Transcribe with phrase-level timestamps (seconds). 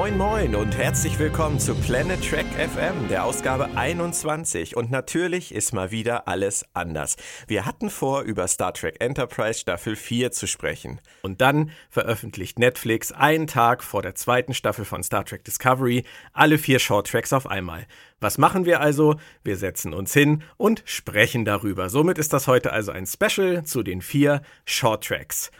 [0.00, 4.74] Moin Moin und herzlich willkommen zu Planet Trek FM, der Ausgabe 21.
[4.74, 7.18] Und natürlich ist mal wieder alles anders.
[7.48, 11.02] Wir hatten vor, über Star Trek Enterprise Staffel 4 zu sprechen.
[11.20, 16.56] Und dann veröffentlicht Netflix einen Tag vor der zweiten Staffel von Star Trek Discovery alle
[16.56, 17.86] vier Shorttracks auf einmal.
[18.20, 19.16] Was machen wir also?
[19.44, 21.90] Wir setzen uns hin und sprechen darüber.
[21.90, 25.50] Somit ist das heute also ein Special zu den vier Shorttracks.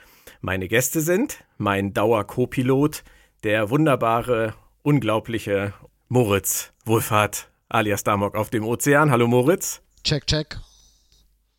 [0.40, 3.04] Meine Gäste sind mein Dauer-Co-Pilot,
[3.42, 5.72] der wunderbare, unglaubliche
[6.08, 9.10] Moritz Wohlfahrt alias Damok auf dem Ozean.
[9.10, 9.80] Hallo Moritz.
[10.04, 10.58] Check, check.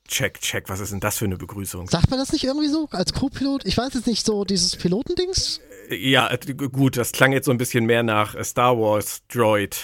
[0.07, 0.67] Check, check.
[0.67, 1.87] Was ist denn das für eine Begrüßung?
[1.87, 3.65] Sagt man das nicht irgendwie so als Co-Pilot?
[3.65, 5.61] Ich weiß jetzt nicht so, dieses Pilotendings?
[5.89, 9.77] Ja, äh, gut, das klang jetzt so ein bisschen mehr nach Star Wars Droid.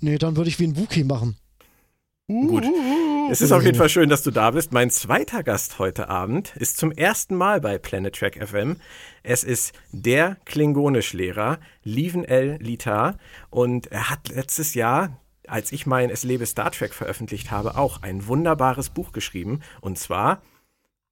[0.00, 1.38] Nee, dann würde ich wie ein Wookie machen.
[2.28, 2.64] Gut.
[3.30, 4.72] Es ist auf jeden Fall schön, dass du da bist.
[4.72, 8.78] Mein zweiter Gast heute Abend ist zum ersten Mal bei Planet Trek FM.
[9.22, 12.58] Es ist der Klingonischlehrer, Lieven L.
[12.60, 13.16] Litar.
[13.48, 18.02] Und er hat letztes Jahr, als ich mein Es lebe Star Trek veröffentlicht habe, auch
[18.02, 19.60] ein wunderbares Buch geschrieben.
[19.80, 20.42] Und zwar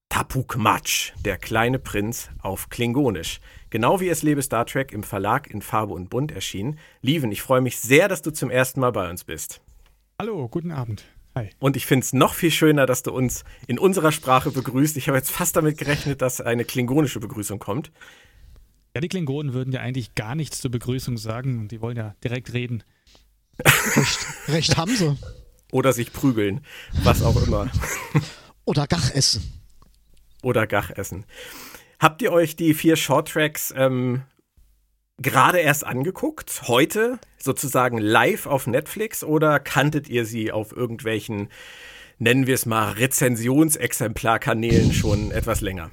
[0.09, 3.41] Tapuk Matsch, der kleine Prinz auf Klingonisch.
[3.71, 6.77] Genau wie Es lebe Star Trek im Verlag in Farbe und Bunt erschien.
[7.03, 9.64] Lieven, ich freue mich sehr, dass du zum ersten Mal bei uns bist.
[10.21, 11.05] Hallo, guten Abend.
[11.35, 11.51] Hi.
[11.59, 14.97] Und ich finde es noch viel schöner, dass du uns in unserer Sprache begrüßt.
[14.97, 17.91] Ich habe jetzt fast damit gerechnet, dass eine klingonische Begrüßung kommt.
[18.95, 21.67] Ja, die Klingonen würden ja eigentlich gar nichts zur Begrüßung sagen.
[21.67, 22.85] Die wollen ja direkt reden.
[23.65, 25.19] Recht, recht haben sie.
[25.73, 26.61] Oder sich prügeln,
[27.03, 27.69] was auch immer.
[28.65, 29.43] Oder Gach essen.
[30.43, 31.25] Oder Gach essen.
[31.99, 34.23] Habt ihr euch die vier Shorttracks ähm,
[35.19, 41.49] gerade erst angeguckt, heute sozusagen live auf Netflix oder kanntet ihr sie auf irgendwelchen,
[42.19, 45.91] nennen wir es mal, Rezensionsexemplarkanälen schon etwas länger?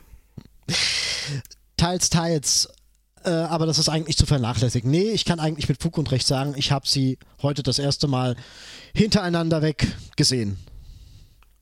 [1.78, 2.70] Teils, teils.
[3.24, 4.90] Äh, aber das ist eigentlich zu vernachlässigen.
[4.90, 8.08] Nee, ich kann eigentlich mit Fug und Recht sagen, ich habe sie heute das erste
[8.08, 8.36] Mal
[8.96, 10.58] hintereinander weg gesehen.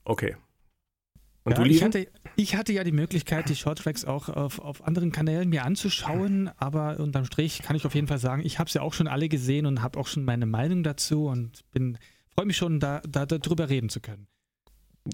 [0.04, 0.36] Okay.
[1.44, 2.06] Und ja, du, ich hatte,
[2.42, 6.98] ich hatte ja die Möglichkeit, die Shorttracks auch auf, auf anderen Kanälen mir anzuschauen, aber
[6.98, 9.66] unterm Strich kann ich auf jeden Fall sagen, ich habe sie auch schon alle gesehen
[9.66, 11.98] und habe auch schon meine Meinung dazu und bin
[12.34, 14.26] freue mich schon, da, da darüber reden zu können.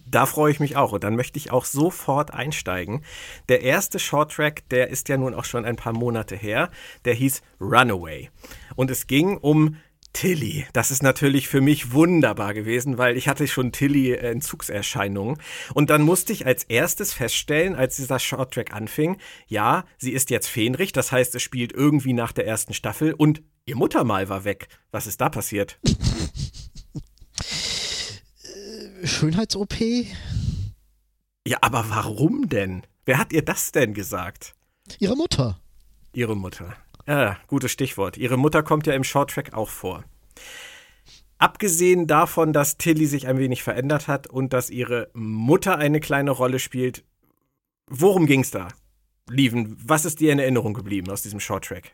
[0.09, 3.03] Da freue ich mich auch und dann möchte ich auch sofort einsteigen.
[3.49, 6.71] Der erste Shorttrack, der ist ja nun auch schon ein paar Monate her,
[7.05, 8.31] der hieß Runaway
[8.77, 9.77] und es ging um
[10.17, 15.37] Tilly, das ist natürlich für mich wunderbar gewesen, weil ich hatte schon Tilly-Entzugserscheinungen.
[15.75, 20.47] Und dann musste ich als erstes feststellen, als dieser Shorttrack anfing, ja, sie ist jetzt
[20.47, 24.69] Fähnrich, das heißt, es spielt irgendwie nach der ersten Staffel und ihr Muttermal war weg.
[24.91, 25.79] Was ist da passiert?
[28.43, 29.75] Äh, Schönheits-OP?
[31.47, 32.85] Ja, aber warum denn?
[33.05, 34.55] Wer hat ihr das denn gesagt?
[34.99, 35.61] Ihre Mutter.
[36.15, 36.75] Ihre Mutter.
[37.07, 38.17] Ja, gutes Stichwort.
[38.17, 40.05] Ihre Mutter kommt ja im Shorttrack auch vor.
[41.39, 46.31] Abgesehen davon, dass Tilly sich ein wenig verändert hat und dass ihre Mutter eine kleine
[46.31, 47.05] Rolle spielt,
[47.87, 48.69] worum ging's da?
[49.29, 51.93] Lieven, was ist dir in Erinnerung geblieben aus diesem Shorttrack?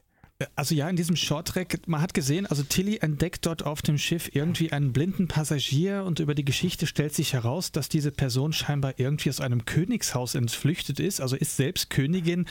[0.56, 4.30] Also ja, in diesem Shorttrack, man hat gesehen, also Tilly entdeckt dort auf dem Schiff
[4.34, 8.94] irgendwie einen blinden Passagier und über die Geschichte stellt sich heraus, dass diese Person scheinbar
[8.96, 12.46] irgendwie aus einem Königshaus entflüchtet ist, also ist selbst Königin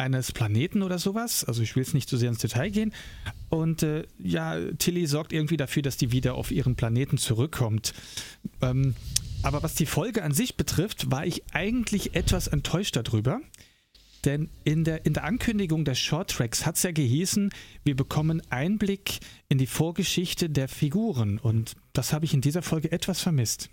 [0.00, 1.44] eines Planeten oder sowas.
[1.44, 2.92] Also ich will jetzt nicht zu so sehr ins Detail gehen.
[3.48, 7.92] Und äh, ja, Tilly sorgt irgendwie dafür, dass die wieder auf ihren Planeten zurückkommt.
[8.62, 8.94] Ähm,
[9.42, 13.40] aber was die Folge an sich betrifft, war ich eigentlich etwas enttäuscht darüber.
[14.24, 17.50] Denn in der, in der Ankündigung des Shorttracks hat es ja gehießen,
[17.84, 21.38] wir bekommen Einblick in die Vorgeschichte der Figuren.
[21.38, 23.70] Und das habe ich in dieser Folge etwas vermisst.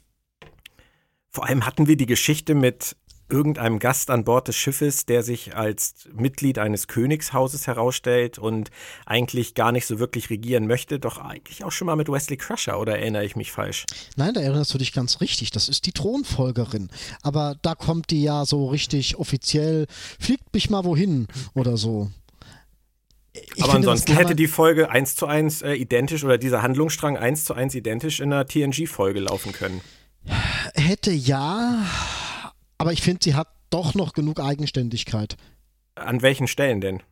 [1.29, 2.95] Vor allem hatten wir die Geschichte mit
[3.29, 8.69] irgendeinem Gast an Bord des Schiffes, der sich als Mitglied eines Königshauses herausstellt und
[9.05, 12.79] eigentlich gar nicht so wirklich regieren möchte, doch eigentlich auch schon mal mit Wesley Crusher,
[12.79, 13.85] oder erinnere ich mich falsch?
[14.15, 15.51] Nein, da erinnerst du dich ganz richtig.
[15.51, 16.89] Das ist die Thronfolgerin.
[17.21, 19.87] Aber da kommt die ja so richtig offiziell,
[20.19, 22.09] fliegt mich mal wohin oder so.
[23.55, 27.17] Ich Aber finde, ansonsten hätte die Folge eins zu eins äh, identisch oder dieser Handlungsstrang
[27.17, 29.81] eins zu eins identisch in einer TNG-Folge laufen können.
[30.73, 31.85] Hätte ja,
[32.77, 35.37] aber ich finde, sie hat doch noch genug Eigenständigkeit.
[35.95, 37.03] An welchen Stellen denn?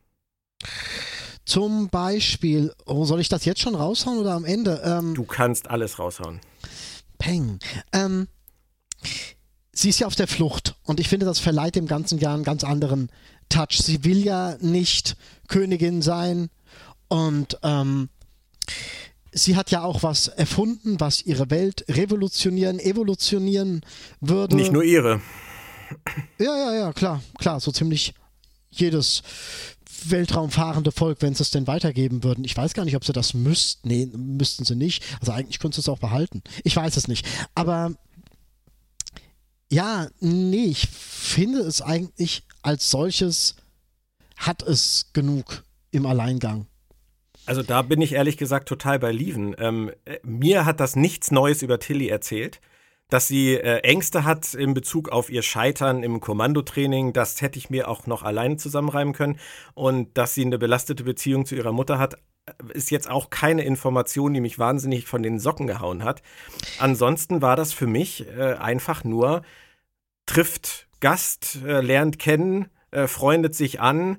[1.44, 4.82] Zum Beispiel, oh, soll ich das jetzt schon raushauen oder am Ende?
[4.84, 6.40] Ähm, du kannst alles raushauen.
[7.18, 7.60] Peng.
[7.92, 8.26] Ähm,
[9.72, 12.44] sie ist ja auf der Flucht und ich finde, das verleiht dem ganzen Jahr einen
[12.44, 13.10] ganz anderen
[13.48, 13.78] Touch.
[13.78, 15.16] Sie will ja nicht
[15.48, 16.50] Königin sein
[17.08, 18.08] und ähm,
[19.30, 23.82] sie hat ja auch was erfunden, was ihre Welt revolutionieren, evolutionieren
[24.20, 24.56] würde.
[24.56, 25.20] Nicht nur ihre.
[26.38, 28.14] Ja, ja, ja, klar, klar, so ziemlich
[28.70, 29.22] jedes
[30.04, 32.44] weltraumfahrende Volk, wenn sie es denn weitergeben würden.
[32.44, 33.88] Ich weiß gar nicht, ob sie das müssten.
[33.88, 35.02] Nee, müssten sie nicht.
[35.20, 36.42] Also eigentlich könntest du es auch behalten.
[36.64, 37.26] Ich weiß es nicht.
[37.54, 37.92] Aber
[39.70, 43.56] ja, nee, ich finde es eigentlich als solches
[44.36, 46.66] hat es genug im Alleingang.
[47.46, 49.54] Also da bin ich ehrlich gesagt total bei Lieven.
[49.58, 52.60] Ähm, äh, mir hat das nichts Neues über Tilly erzählt.
[53.08, 57.70] Dass sie äh, Ängste hat in Bezug auf ihr Scheitern im Kommandotraining, das hätte ich
[57.70, 59.38] mir auch noch alleine zusammenreimen können.
[59.74, 62.16] Und dass sie eine belastete Beziehung zu ihrer Mutter hat,
[62.72, 66.22] ist jetzt auch keine Information, die mich wahnsinnig von den Socken gehauen hat.
[66.78, 69.42] Ansonsten war das für mich äh, einfach nur
[70.26, 74.18] trifft Gast, äh, lernt kennen, äh, freundet sich an,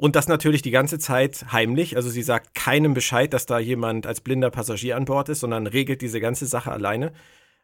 [0.00, 1.94] und das natürlich die ganze Zeit heimlich.
[1.96, 5.66] Also sie sagt keinem Bescheid, dass da jemand als blinder Passagier an Bord ist, sondern
[5.66, 7.12] regelt diese ganze Sache alleine.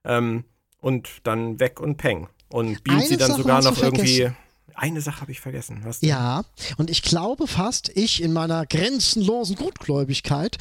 [0.06, 0.44] Ähm,
[0.80, 2.28] und dann weg und peng.
[2.48, 4.16] Und beamt Eine sie dann Sache sogar noch irgendwie.
[4.18, 4.36] vergessen.
[4.74, 5.80] Eine Sache habe ich vergessen.
[5.84, 6.10] Was denn?
[6.10, 6.44] Ja,
[6.76, 10.58] und ich glaube fast, ich in meiner grenzenlosen Gutgläubigkeit,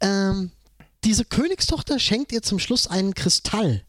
[0.00, 0.50] ähm,
[1.04, 3.84] diese Königstochter schenkt ihr zum Schluss einen Kristall.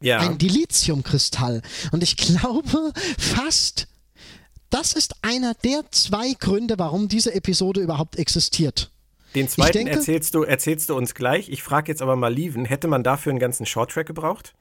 [0.00, 0.18] Ja.
[0.18, 1.62] Ein Dilithiumkristall.
[1.92, 3.88] Und ich glaube fast,
[4.70, 8.90] das ist einer der zwei Gründe, warum diese Episode überhaupt existiert.
[9.34, 11.48] Den zweiten denke- erzählst, du, erzählst du uns gleich.
[11.48, 14.54] Ich frage jetzt aber mal Lieven, hätte man dafür einen ganzen Shorttrack gebraucht?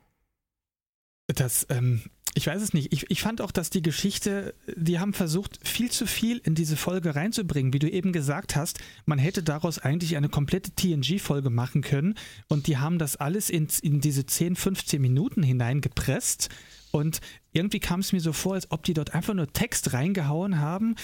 [1.28, 2.02] Das, ähm,
[2.34, 2.94] ich weiß es nicht.
[2.94, 6.78] Ich, ich fand auch, dass die Geschichte, die haben versucht, viel zu viel in diese
[6.78, 7.74] Folge reinzubringen.
[7.74, 12.16] Wie du eben gesagt hast, man hätte daraus eigentlich eine komplette TNG-Folge machen können
[12.48, 16.50] und die haben das alles in, in diese 10, 15 Minuten hineingepresst
[16.92, 17.20] und
[17.54, 20.96] irgendwie kam es mir so vor, als ob die dort einfach nur Text reingehauen haben.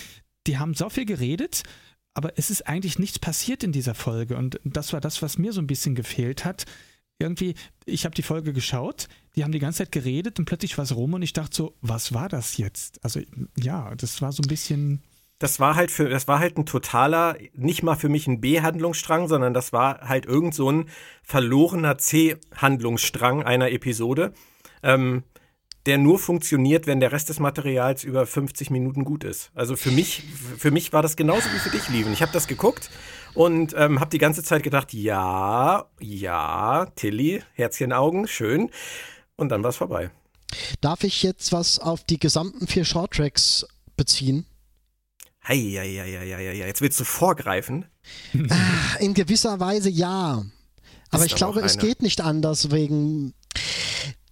[0.46, 1.64] Die haben so viel geredet,
[2.18, 5.54] aber es ist eigentlich nichts passiert in dieser Folge und das war das, was mir
[5.54, 6.66] so ein bisschen gefehlt hat.
[7.20, 7.54] Irgendwie,
[7.86, 10.96] ich habe die Folge geschaut, die haben die ganze Zeit geredet und plötzlich war es
[10.96, 13.04] rum und ich dachte so, was war das jetzt?
[13.06, 13.20] Also
[13.56, 15.04] ja, das war so ein bisschen.
[15.38, 19.28] Das war halt für, das war halt ein totaler, nicht mal für mich ein B-Handlungsstrang,
[19.28, 20.90] sondern das war halt irgend so ein
[21.22, 24.34] verlorener C-Handlungsstrang einer Episode,
[24.82, 25.22] ähm,
[25.88, 29.52] der nur funktioniert, wenn der Rest des Materials über 50 Minuten gut ist.
[29.56, 30.22] Also für mich,
[30.58, 32.12] für mich war das genauso wie für dich, Lieven.
[32.12, 32.90] Ich habe das geguckt
[33.34, 38.70] und ähm, habe die ganze Zeit gedacht, ja, ja, Tilly, Herzchenaugen, schön.
[39.38, 40.12] Und dann war es vorbei.
[40.82, 44.46] Darf ich jetzt was auf die gesamten vier Shorttracks beziehen?
[45.48, 46.68] Hei, hei, hei, hei, hei.
[46.68, 47.86] Jetzt willst du vorgreifen.
[49.00, 50.44] In gewisser Weise ja.
[51.12, 53.34] Aber ich glaube, es geht nicht anders wegen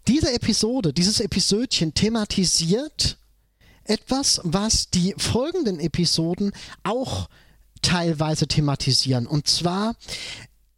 [0.08, 3.18] dieser Episode, dieses Episödchen thematisiert
[3.84, 6.52] etwas, was die folgenden Episoden
[6.84, 7.30] auch
[7.82, 9.28] teilweise thematisieren.
[9.28, 9.96] Und zwar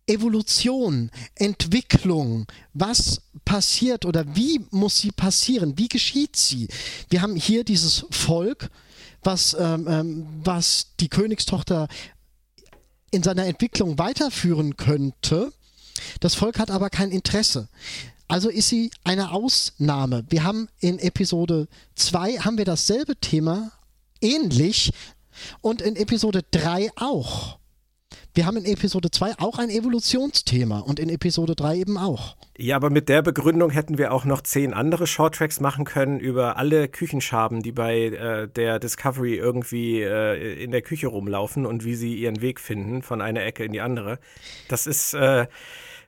[0.08, 6.68] Evolution, Entwicklung, was passiert oder wie muss sie passieren, wie geschieht sie.
[7.10, 8.70] Wir haben hier dieses Volk,
[9.24, 11.88] was, ähm, ähm, was die Königstochter
[13.12, 15.52] in seiner Entwicklung weiterführen könnte.
[16.20, 17.68] Das Volk hat aber kein Interesse.
[18.28, 20.26] Also ist sie eine Ausnahme.
[20.30, 23.72] Wir haben in Episode 2 haben wir dasselbe Thema,
[24.22, 24.92] ähnlich,
[25.62, 27.60] und in Episode 3 auch.
[28.34, 32.36] Wir haben in Episode 2 auch ein Evolutionsthema und in Episode 3 eben auch.
[32.58, 36.58] Ja, aber mit der Begründung hätten wir auch noch zehn andere Shorttracks machen können über
[36.58, 41.96] alle Küchenschaben, die bei äh, der Discovery irgendwie äh, in der Küche rumlaufen und wie
[41.96, 44.20] sie ihren Weg finden von einer Ecke in die andere.
[44.68, 45.48] Das ist äh,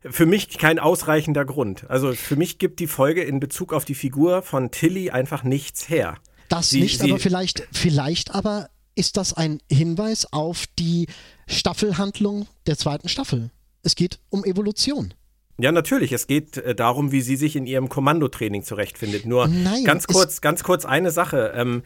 [0.01, 1.89] für mich kein ausreichender Grund.
[1.89, 5.89] Also für mich gibt die Folge in Bezug auf die Figur von Tilly einfach nichts
[5.89, 6.17] her.
[6.47, 11.07] Das Sie- nicht, sie- aber vielleicht, vielleicht aber ist das ein Hinweis auf die
[11.47, 13.51] Staffelhandlung der zweiten Staffel.
[13.83, 15.13] Es geht um Evolution.
[15.57, 16.11] Ja, natürlich.
[16.13, 19.25] Es geht äh, darum, wie sie sich in ihrem Kommandotraining zurechtfindet.
[19.25, 21.53] Nur Nein, ganz kurz, ganz kurz eine Sache.
[21.55, 21.83] Ähm,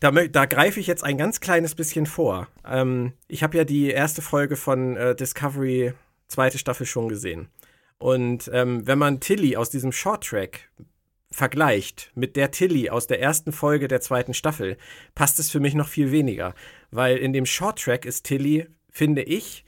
[0.00, 2.48] da, da greife ich jetzt ein ganz kleines bisschen vor.
[2.66, 5.92] Ähm, ich habe ja die erste Folge von äh, Discovery
[6.32, 7.48] zweite Staffel schon gesehen.
[7.98, 10.70] Und ähm, wenn man Tilly aus diesem Shorttrack
[11.30, 14.76] vergleicht mit der Tilly aus der ersten Folge der zweiten Staffel,
[15.14, 16.54] passt es für mich noch viel weniger.
[16.90, 19.64] Weil in dem Shorttrack ist Tilly, finde ich,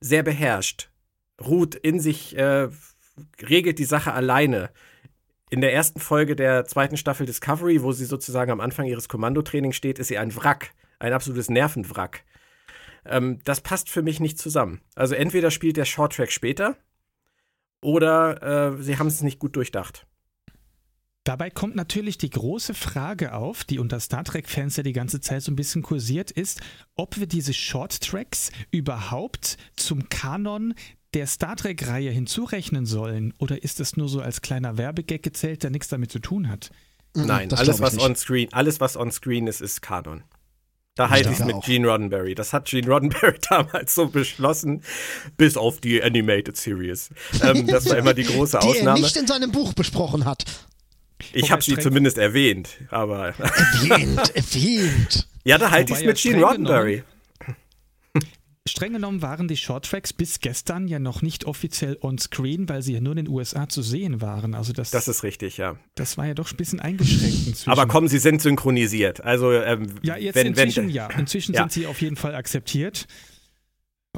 [0.00, 0.90] sehr beherrscht.
[1.40, 2.68] Ruht in sich, äh,
[3.48, 4.70] regelt die Sache alleine.
[5.48, 9.76] In der ersten Folge der zweiten Staffel Discovery, wo sie sozusagen am Anfang ihres Kommandotrainings
[9.76, 10.72] steht, ist sie ein Wrack.
[10.98, 12.24] Ein absolutes Nervenwrack.
[13.10, 14.80] Ähm, das passt für mich nicht zusammen.
[14.94, 16.76] Also entweder spielt der Shorttrack später
[17.80, 20.06] oder äh, sie haben es nicht gut durchdacht.
[21.26, 25.42] Dabei kommt natürlich die große Frage auf, die unter Star Trek-Fans ja die ganze Zeit
[25.42, 26.60] so ein bisschen kursiert ist,
[26.94, 30.74] ob wir diese Short Tracks überhaupt zum Kanon
[31.14, 35.70] der Star Trek-Reihe hinzurechnen sollen oder ist es nur so als kleiner Werbegag gezählt, der
[35.70, 36.70] nichts damit zu tun hat?
[37.16, 40.22] Mhm, Nein, das alles was on screen, alles was on screen ist, ist Kanon.
[40.96, 41.64] Da heißt es mit auch.
[41.64, 42.34] Gene Roddenberry.
[42.34, 44.82] Das hat Gene Roddenberry damals so beschlossen,
[45.36, 47.10] bis auf die Animated Series.
[47.42, 48.96] Ähm, das war immer die große Ausnahme.
[48.96, 50.44] Die er nicht in seinem Buch besprochen hat.
[51.32, 53.34] Ich habe sie zumindest erwähnt, aber.
[53.38, 55.28] Erwähnt, erwähnt.
[55.44, 57.04] Ja, da halte ich es mit Gene Roddenberry.
[58.68, 63.00] Streng genommen waren die Shorttracks bis gestern ja noch nicht offiziell on-screen, weil sie ja
[63.00, 64.54] nur in den USA zu sehen waren.
[64.54, 65.76] Also das, das ist richtig, ja.
[65.94, 67.70] Das war ja doch ein bisschen eingeschränkt inzwischen.
[67.70, 69.22] Aber komm, sie sind synchronisiert.
[69.22, 71.08] Also, ähm, ja, jetzt wenn, inzwischen wenn, ja.
[71.10, 71.62] Inzwischen ja.
[71.62, 73.06] sind sie auf jeden Fall akzeptiert.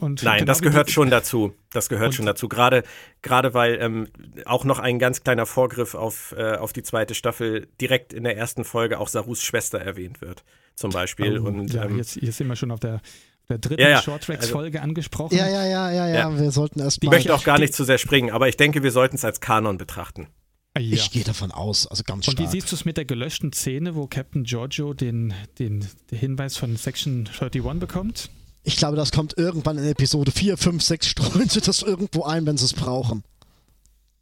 [0.00, 1.54] Und Nein, genau das gehört schon dazu.
[1.72, 2.48] Das gehört schon dazu.
[2.48, 2.84] Gerade,
[3.20, 4.08] gerade weil ähm,
[4.44, 8.36] auch noch ein ganz kleiner Vorgriff auf, äh, auf die zweite Staffel direkt in der
[8.36, 11.38] ersten Folge auch Sarus Schwester erwähnt wird, zum Beispiel.
[11.38, 13.00] Oh, und, ja, ähm, jetzt, jetzt sind wir schon auf der
[13.48, 14.02] der dritten ja, ja.
[14.02, 15.36] Shorttracks-Folge also, angesprochen.
[15.36, 17.14] Ja, ja, ja, ja, ja, wir sollten erstmal.
[17.14, 19.40] Ich möchte auch gar nicht zu sehr springen, aber ich denke, wir sollten es als
[19.40, 20.28] Kanon betrachten.
[20.76, 20.94] Ja.
[20.94, 22.38] Ich gehe davon aus, also ganz stark.
[22.38, 26.18] Und wie siehst du es mit der gelöschten Szene, wo Captain Giorgio den, den, den
[26.18, 28.30] Hinweis von Section 31 bekommt?
[28.62, 32.46] Ich glaube, das kommt irgendwann in Episode 4, 5, 6, streuen sie das irgendwo ein,
[32.46, 33.24] wenn sie es brauchen.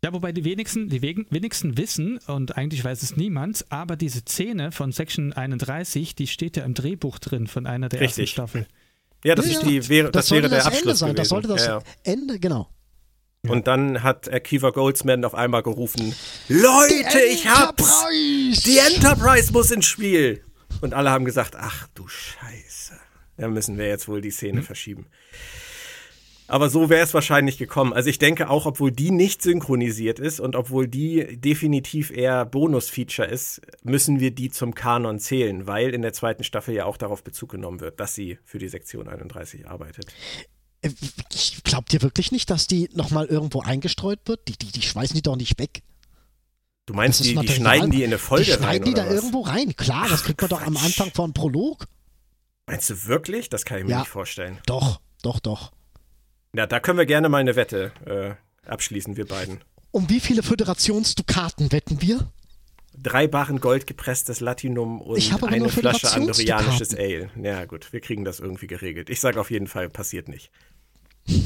[0.05, 4.71] Ja, wobei die wenigsten, die wenigsten wissen, und eigentlich weiß es niemand, aber diese Szene
[4.71, 8.19] von Section 31, die steht ja im Drehbuch drin von einer der Richtig.
[8.19, 8.67] ersten Staffel.
[9.27, 11.09] Ja, das, ja, ist die, wäre, das, das wäre der das Abschluss Ende sein.
[11.09, 11.17] Gewesen.
[11.17, 12.69] Das sollte das ja, Ende, genau.
[13.49, 16.15] Und dann hat Akiva Goldsman auf einmal gerufen:
[16.49, 18.05] Leute, ich hab's!
[18.65, 20.45] Die Enterprise muss ins Spiel!
[20.81, 22.95] Und alle haben gesagt: Ach du Scheiße.
[23.37, 24.65] Da müssen wir jetzt wohl die Szene hm.
[24.65, 25.07] verschieben.
[26.49, 27.93] Aber so wäre es wahrscheinlich gekommen.
[27.93, 33.27] Also ich denke auch, obwohl die nicht synchronisiert ist und obwohl die definitiv eher Bonus-Feature
[33.27, 37.25] ist, müssen wir die zum Kanon zählen, weil in der zweiten Staffel ja auch darauf
[37.25, 40.07] Bezug genommen wird, dass sie für die Sektion 31 arbeitet.
[40.83, 40.91] Äh,
[41.65, 44.47] glaubt ihr wirklich nicht, dass die nochmal irgendwo eingestreut wird?
[44.47, 45.83] Die, die, die schmeißen die doch nicht weg.
[46.87, 48.47] Du meinst, die, die, schneiden die in eine Folge rein?
[48.47, 49.15] Die schneiden rein, die da was?
[49.15, 49.75] irgendwo rein.
[49.75, 50.61] Klar, das kriegt man Quatsch.
[50.61, 51.87] doch am Anfang von Prolog.
[52.67, 53.49] Meinst du wirklich?
[53.49, 54.59] Das kann ich mir ja, nicht vorstellen.
[54.67, 55.73] Doch, doch, doch.
[56.57, 58.35] Ja, da können wir gerne mal eine Wette äh,
[58.69, 59.61] abschließen, wir beiden.
[59.91, 62.33] Um wie viele Föderationsdukaten wetten wir?
[62.97, 67.29] Drei Barren Gold gepresstes Latinum und eine Flasche andorianisches Ale.
[67.43, 69.11] Ja, gut, wir kriegen das irgendwie geregelt.
[69.11, 70.51] Ich sage auf jeden Fall, passiert nicht.
[71.27, 71.45] Sie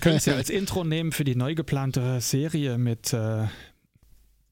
[0.00, 3.46] können es ja als Intro nehmen für die neu geplante Serie mit äh,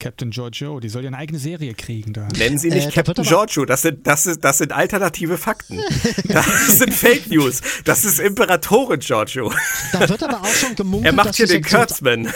[0.01, 2.27] Captain Giorgio, die soll ja eine eigene Serie kriegen da.
[2.37, 5.79] Nennen Sie nicht äh, Captain Giorgio, das sind, das, ist, das sind alternative Fakten.
[6.29, 7.61] das sind Fake News.
[7.85, 9.53] Das ist Imperatorin Giorgio.
[9.93, 11.13] Da wird aber auch schon gemunkelt.
[11.13, 12.25] Er macht hier den Kurtzman.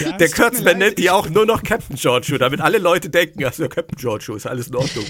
[0.00, 3.68] ja, Der Kurtzman nennt die auch nur noch Captain Giorgio, damit alle Leute denken, also
[3.68, 5.06] Captain Giorgio ist alles in Ordnung.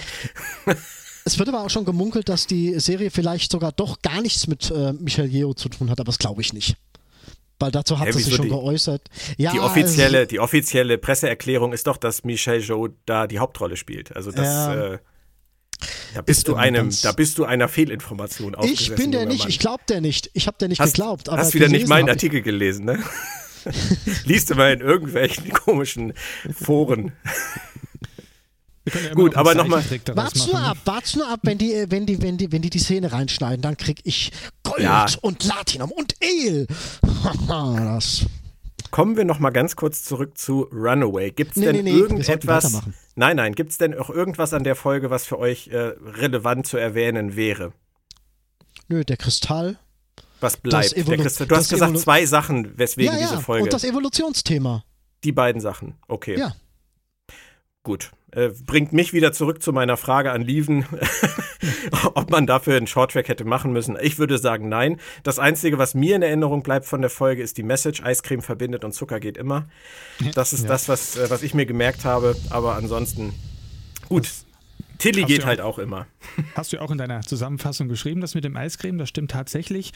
[1.23, 4.71] Es wird aber auch schon gemunkelt, dass die Serie vielleicht sogar doch gar nichts mit
[4.71, 6.76] äh, Michael Yeo zu tun hat, aber das glaube ich nicht.
[7.61, 9.02] Weil dazu hat ja, sie sich schon die, geäußert.
[9.37, 13.76] Ja, die, offizielle, also, die offizielle Presseerklärung ist doch, dass Michelle Joe da die Hauptrolle
[13.76, 14.17] spielt.
[14.17, 14.47] Also das.
[14.47, 14.95] Ja.
[14.95, 14.99] Äh,
[16.14, 19.49] da bist du einem, da bist du einer Fehlinformation Ich bin der nicht, Mann.
[19.49, 20.31] ich glaub der nicht.
[20.35, 21.29] Ich habe der nicht hast, geglaubt.
[21.29, 22.99] Aber hast wieder nicht meinen Artikel gelesen, ne?
[24.25, 26.14] Liest du mal in irgendwelchen komischen
[26.52, 27.12] Foren.
[28.95, 29.83] Ja Gut, aber nochmal.
[30.15, 32.79] Wart's nur ab, wart's nur ab, wenn die, wenn die, wenn die, wenn die die
[32.79, 34.33] Szene reinschneiden, dann krieg ich
[34.63, 35.07] Gold ja.
[35.23, 36.67] und Latinum und Ale.
[37.49, 38.27] das.
[38.91, 41.31] Kommen wir nochmal ganz kurz zurück zu Runaway.
[41.31, 42.81] Gibt es nee, denn nee, nee, irgendetwas?
[43.15, 43.55] Nein, nein.
[43.55, 47.37] Gibt es denn auch irgendwas an der Folge, was für euch äh, relevant zu erwähnen
[47.37, 47.73] wäre?
[48.89, 49.79] Nö, der Kristall.
[50.41, 50.95] Was bleibt?
[50.95, 53.29] Kristall, du hast gesagt Evolu zwei Sachen, weswegen ja, ja.
[53.29, 53.65] diese Folge.
[53.65, 54.85] Und das Evolutionsthema.
[55.23, 55.95] Die beiden Sachen.
[56.09, 56.39] Okay.
[56.39, 56.55] Ja.
[57.83, 58.11] Gut.
[58.33, 60.85] Äh, bringt mich wieder zurück zu meiner Frage an Lieven,
[62.15, 63.97] ob man dafür einen Shorttrack hätte machen müssen.
[64.01, 65.01] Ich würde sagen, nein.
[65.25, 68.85] Das Einzige, was mir in Erinnerung bleibt von der Folge, ist die Message: Eiscreme verbindet
[68.85, 69.67] und Zucker geht immer.
[70.35, 70.69] Das ist ja.
[70.69, 72.37] das, was, äh, was ich mir gemerkt habe.
[72.51, 73.33] Aber ansonsten,
[74.09, 74.27] gut.
[74.27, 74.47] Das
[74.99, 76.07] Tilly geht auch, halt auch immer.
[76.55, 79.93] Hast du auch in deiner Zusammenfassung geschrieben, das mit dem Eiscreme, das stimmt tatsächlich.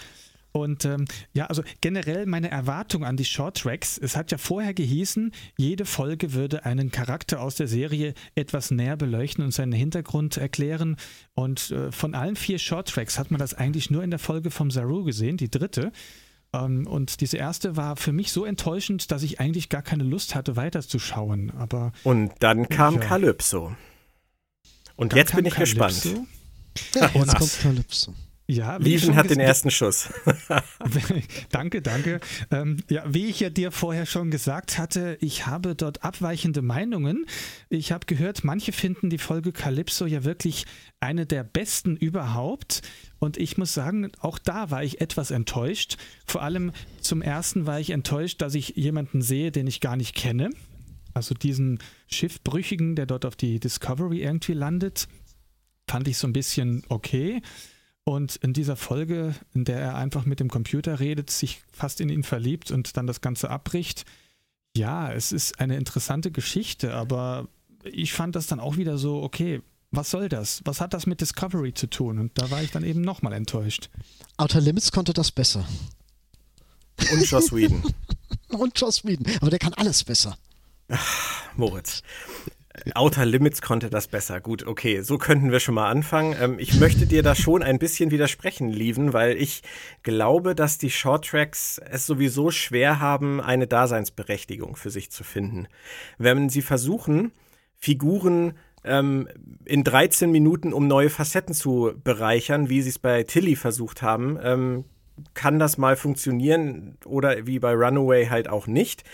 [0.56, 3.98] Und ähm, ja, also generell meine Erwartung an die Short Tracks.
[3.98, 8.96] Es hat ja vorher gehießen, jede Folge würde einen Charakter aus der Serie etwas näher
[8.96, 10.96] beleuchten und seinen Hintergrund erklären.
[11.34, 14.52] Und äh, von allen vier Short Tracks hat man das eigentlich nur in der Folge
[14.52, 15.90] vom Saru gesehen, die dritte.
[16.52, 20.36] Ähm, und diese erste war für mich so enttäuschend, dass ich eigentlich gar keine Lust
[20.36, 21.50] hatte, weiterzuschauen.
[21.50, 23.00] Aber und dann kam ja.
[23.00, 23.74] Calypso.
[24.94, 25.84] Und dann jetzt bin ich Calypso.
[25.84, 26.28] gespannt.
[26.94, 28.14] Ja, jetzt kommt Calypso.
[28.46, 30.10] Ja, Lieven hat den ersten Schuss.
[31.50, 32.20] danke, danke.
[32.50, 37.24] Ähm, ja, wie ich ja dir vorher schon gesagt hatte, ich habe dort abweichende Meinungen.
[37.70, 40.66] Ich habe gehört, manche finden die Folge Calypso ja wirklich
[41.00, 42.82] eine der besten überhaupt.
[43.18, 45.96] Und ich muss sagen, auch da war ich etwas enttäuscht.
[46.26, 50.14] Vor allem zum ersten war ich enttäuscht, dass ich jemanden sehe, den ich gar nicht
[50.14, 50.50] kenne.
[51.14, 55.08] Also diesen Schiffbrüchigen, der dort auf die Discovery irgendwie landet.
[55.88, 57.40] fand ich so ein bisschen okay.
[58.04, 62.10] Und in dieser Folge, in der er einfach mit dem Computer redet, sich fast in
[62.10, 64.04] ihn verliebt und dann das Ganze abbricht,
[64.76, 67.48] ja, es ist eine interessante Geschichte, aber
[67.84, 70.60] ich fand das dann auch wieder so, okay, was soll das?
[70.64, 72.18] Was hat das mit Discovery zu tun?
[72.18, 73.88] Und da war ich dann eben nochmal enttäuscht.
[74.36, 75.64] Outer Limits konnte das besser.
[77.12, 77.82] Und Joss Whedon.
[78.48, 79.26] Und Joss Whedon.
[79.40, 80.36] Aber der kann alles besser.
[81.56, 82.02] Moritz.
[82.94, 84.40] Outer Limits konnte das besser.
[84.40, 86.34] Gut, okay, so könnten wir schon mal anfangen.
[86.40, 89.62] Ähm, ich möchte dir da schon ein bisschen widersprechen, Lieven, weil ich
[90.02, 95.68] glaube, dass die Shorttracks es sowieso schwer haben, eine Daseinsberechtigung für sich zu finden.
[96.18, 97.30] Wenn sie versuchen,
[97.76, 99.28] Figuren ähm,
[99.64, 104.36] in 13 Minuten, um neue Facetten zu bereichern, wie sie es bei Tilly versucht haben,
[104.42, 104.84] ähm,
[105.34, 109.04] kann das mal funktionieren oder wie bei Runaway halt auch nicht.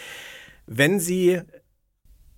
[0.67, 1.43] Wenn sie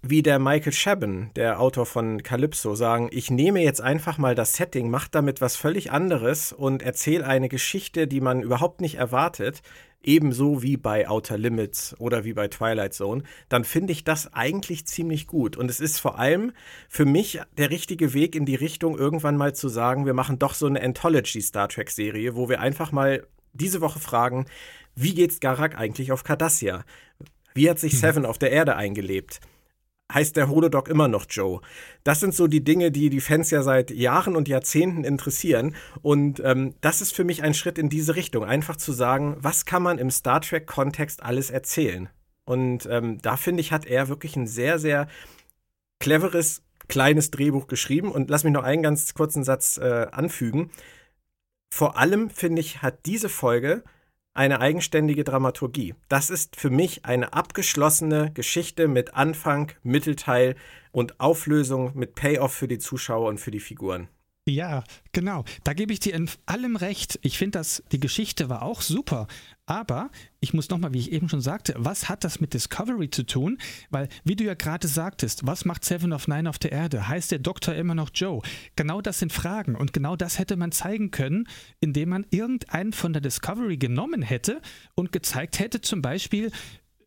[0.02, 4.54] wie der Michael Chabon, der Autor von Calypso, sagen, ich nehme jetzt einfach mal das
[4.54, 9.62] Setting, mach damit was völlig anderes und erzähle eine Geschichte, die man überhaupt nicht erwartet,
[10.02, 14.86] ebenso wie bei Outer Limits oder wie bei Twilight Zone, dann finde ich das eigentlich
[14.86, 15.56] ziemlich gut.
[15.56, 16.52] Und es ist vor allem
[16.88, 20.54] für mich der richtige Weg in die Richtung, irgendwann mal zu sagen, wir machen doch
[20.54, 24.46] so eine Anthology Star Trek Serie, wo wir einfach mal diese Woche fragen,
[24.96, 26.84] wie geht's Garak eigentlich auf Cardassia?
[27.54, 27.98] Wie hat sich hm.
[28.00, 29.40] Seven auf der Erde eingelebt?
[30.12, 31.60] Heißt der Holodoc immer noch Joe.
[32.04, 35.74] Das sind so die Dinge, die die Fans ja seit Jahren und Jahrzehnten interessieren.
[36.02, 38.44] Und ähm, das ist für mich ein Schritt in diese Richtung.
[38.44, 42.08] Einfach zu sagen, was kann man im Star Trek-Kontext alles erzählen?
[42.44, 45.08] Und ähm, da finde ich, hat er wirklich ein sehr, sehr
[46.00, 48.10] cleveres, kleines Drehbuch geschrieben.
[48.10, 50.70] Und lass mich noch einen ganz kurzen Satz äh, anfügen.
[51.72, 53.82] Vor allem, finde ich, hat diese Folge
[54.34, 55.94] eine eigenständige Dramaturgie.
[56.08, 60.56] Das ist für mich eine abgeschlossene Geschichte mit Anfang, Mittelteil
[60.90, 64.08] und Auflösung mit Payoff für die Zuschauer und für die Figuren.
[64.44, 65.44] Ja, genau.
[65.62, 67.16] Da gebe ich dir in allem recht.
[67.22, 69.28] Ich finde, dass die Geschichte war auch super.
[69.66, 73.24] Aber ich muss nochmal, wie ich eben schon sagte, was hat das mit Discovery zu
[73.24, 73.58] tun?
[73.90, 77.06] Weil, wie du ja gerade sagtest, was macht Seven of Nine auf der Erde?
[77.06, 78.42] Heißt der Doktor immer noch Joe?
[78.74, 79.76] Genau das sind Fragen.
[79.76, 81.46] Und genau das hätte man zeigen können,
[81.78, 84.60] indem man irgendeinen von der Discovery genommen hätte
[84.96, 86.50] und gezeigt hätte, zum Beispiel,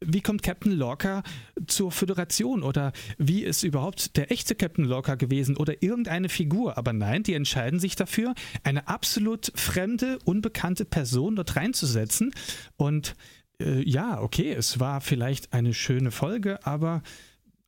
[0.07, 1.23] wie kommt Captain Lorca
[1.67, 6.77] zur Föderation oder wie ist überhaupt der echte Captain Lorca gewesen oder irgendeine Figur.
[6.77, 12.33] Aber nein, die entscheiden sich dafür, eine absolut fremde, unbekannte Person dort reinzusetzen.
[12.77, 13.15] Und
[13.59, 17.01] äh, ja, okay, es war vielleicht eine schöne Folge, aber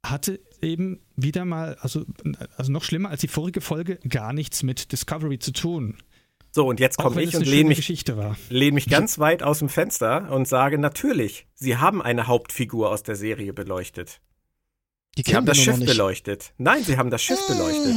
[0.04, 2.06] hatte eben wieder mal, also,
[2.56, 5.98] also noch schlimmer als die vorige Folge, gar nichts mit Discovery zu tun.
[6.52, 8.06] So, und jetzt komme ich und lehne mich,
[8.50, 13.04] lehn mich ganz weit aus dem Fenster und sage, natürlich, sie haben eine Hauptfigur aus
[13.04, 14.22] der Serie beleuchtet.
[15.18, 16.54] Die sie haben das Schiff beleuchtet.
[16.58, 17.96] Nein, sie haben das Schiff beleuchtet.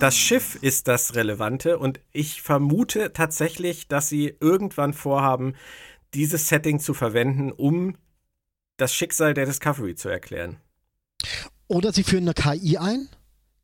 [0.00, 5.54] Das Schiff ist das Relevante und ich vermute tatsächlich, dass sie irgendwann vorhaben,
[6.12, 7.96] dieses Setting zu verwenden, um
[8.76, 10.58] das Schicksal der Discovery zu erklären.
[11.68, 13.08] Oder sie führen eine KI ein,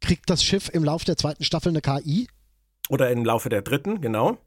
[0.00, 2.28] kriegt das Schiff im Laufe der zweiten Staffel eine KI
[2.90, 4.38] oder im Laufe der dritten, genau.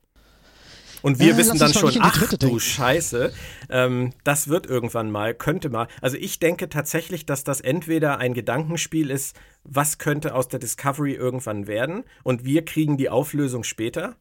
[1.01, 2.59] Und wir äh, wissen dann schon, ach du denken.
[2.59, 3.33] Scheiße,
[3.69, 5.87] ähm, das wird irgendwann mal, könnte mal.
[6.01, 11.13] Also ich denke tatsächlich, dass das entweder ein Gedankenspiel ist, was könnte aus der Discovery
[11.13, 14.15] irgendwann werden und wir kriegen die Auflösung später.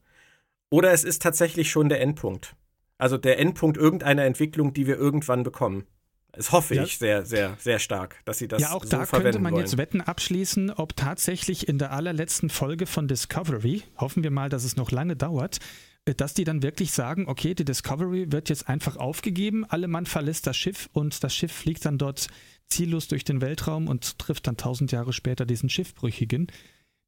[0.71, 2.57] Oder es ist tatsächlich schon der Endpunkt.
[2.99, 5.87] Also der Endpunkt irgendeiner Entwicklung, die wir irgendwann bekommen.
[6.33, 6.85] Das hoffe ja.
[6.85, 9.65] ich sehr, sehr, sehr stark, dass sie das Ja, auch so da könnte man wollen.
[9.65, 14.65] jetzt Wetten abschließen, ob tatsächlich in der allerletzten Folge von Discovery, hoffen wir mal, dass
[14.65, 15.59] es noch lange dauert,
[16.07, 20.07] äh, dass die dann wirklich sagen, okay, die Discovery wird jetzt einfach aufgegeben, alle Mann
[20.07, 22.29] verlässt das Schiff und das Schiff fliegt dann dort
[22.69, 26.47] ziellos durch den Weltraum und trifft dann tausend Jahre später diesen Schiffbrüchigen.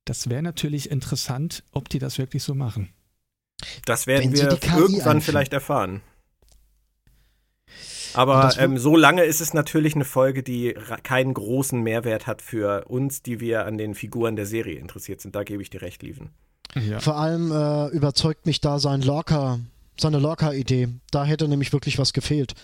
[0.05, 2.93] Das wäre natürlich interessant, ob die das wirklich so machen.
[3.87, 6.03] Das werden wir irgendwann vielleicht erfahren.
[8.15, 12.85] Aber ähm, so lange ist es natürlich eine Folge, die keinen großen Mehrwert hat für
[12.87, 15.35] uns, die wir an den Figuren der Serie interessiert sind.
[15.35, 16.31] Da gebe ich dir recht, Lieven.
[16.75, 17.01] Ja.
[17.01, 19.61] Vor allem äh, überzeugt mich da sein Lorca,
[19.97, 20.89] seine Lorca-Idee.
[21.11, 22.55] Da hätte nämlich wirklich was gefehlt.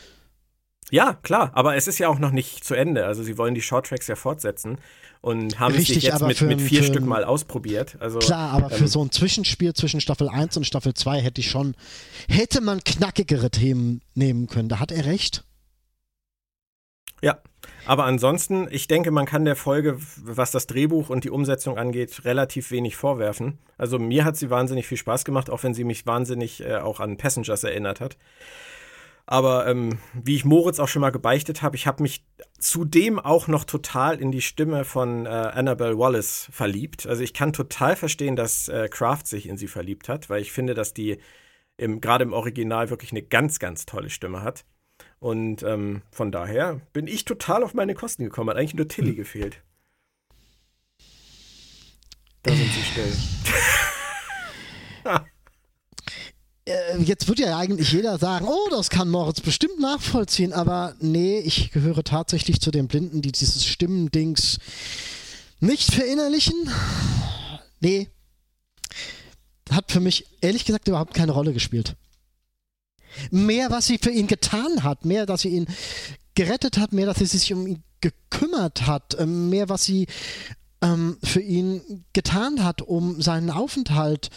[0.90, 3.06] Ja, klar, aber es ist ja auch noch nicht zu Ende.
[3.06, 4.78] Also sie wollen die Shorttracks ja fortsetzen
[5.20, 7.96] und haben Richtig, sich jetzt mit, mit vier Stück mal ausprobiert.
[8.00, 11.40] Also, klar, aber ähm, für so ein Zwischenspiel zwischen Staffel 1 und Staffel 2 hätte
[11.40, 11.74] ich schon,
[12.28, 14.68] hätte man knackigere Themen nehmen können.
[14.68, 15.44] Da hat er recht.
[17.22, 17.38] Ja,
[17.84, 22.24] aber ansonsten, ich denke, man kann der Folge, was das Drehbuch und die Umsetzung angeht,
[22.24, 23.58] relativ wenig vorwerfen.
[23.76, 26.98] Also mir hat sie wahnsinnig viel Spaß gemacht, auch wenn sie mich wahnsinnig äh, auch
[26.98, 28.16] an Passengers erinnert hat.
[29.30, 32.24] Aber ähm, wie ich Moritz auch schon mal gebeichtet habe, ich habe mich
[32.58, 37.06] zudem auch noch total in die Stimme von äh, Annabelle Wallace verliebt.
[37.06, 40.50] Also ich kann total verstehen, dass äh, Kraft sich in sie verliebt hat, weil ich
[40.50, 41.18] finde, dass die
[41.78, 44.64] gerade im Original wirklich eine ganz, ganz tolle Stimme hat.
[45.20, 48.50] Und ähm, von daher bin ich total auf meine Kosten gekommen.
[48.50, 49.62] Hat eigentlich nur Tilly gefehlt.
[52.42, 53.12] Da sind sie still.
[56.70, 61.38] Äh, jetzt würde ja eigentlich jeder sagen, oh, das kann Moritz bestimmt nachvollziehen, aber nee,
[61.40, 64.58] ich gehöre tatsächlich zu den Blinden, die dieses Stimmendings
[65.60, 66.54] nicht verinnerlichen.
[67.80, 68.08] Nee.
[69.70, 71.96] Hat für mich ehrlich gesagt überhaupt keine Rolle gespielt.
[73.30, 75.66] Mehr, was sie für ihn getan hat, mehr, dass sie ihn
[76.34, 80.06] gerettet hat, mehr, dass sie sich um ihn gekümmert hat, ähm, mehr, was sie
[80.80, 84.30] ähm, für ihn getan hat, um seinen Aufenthalt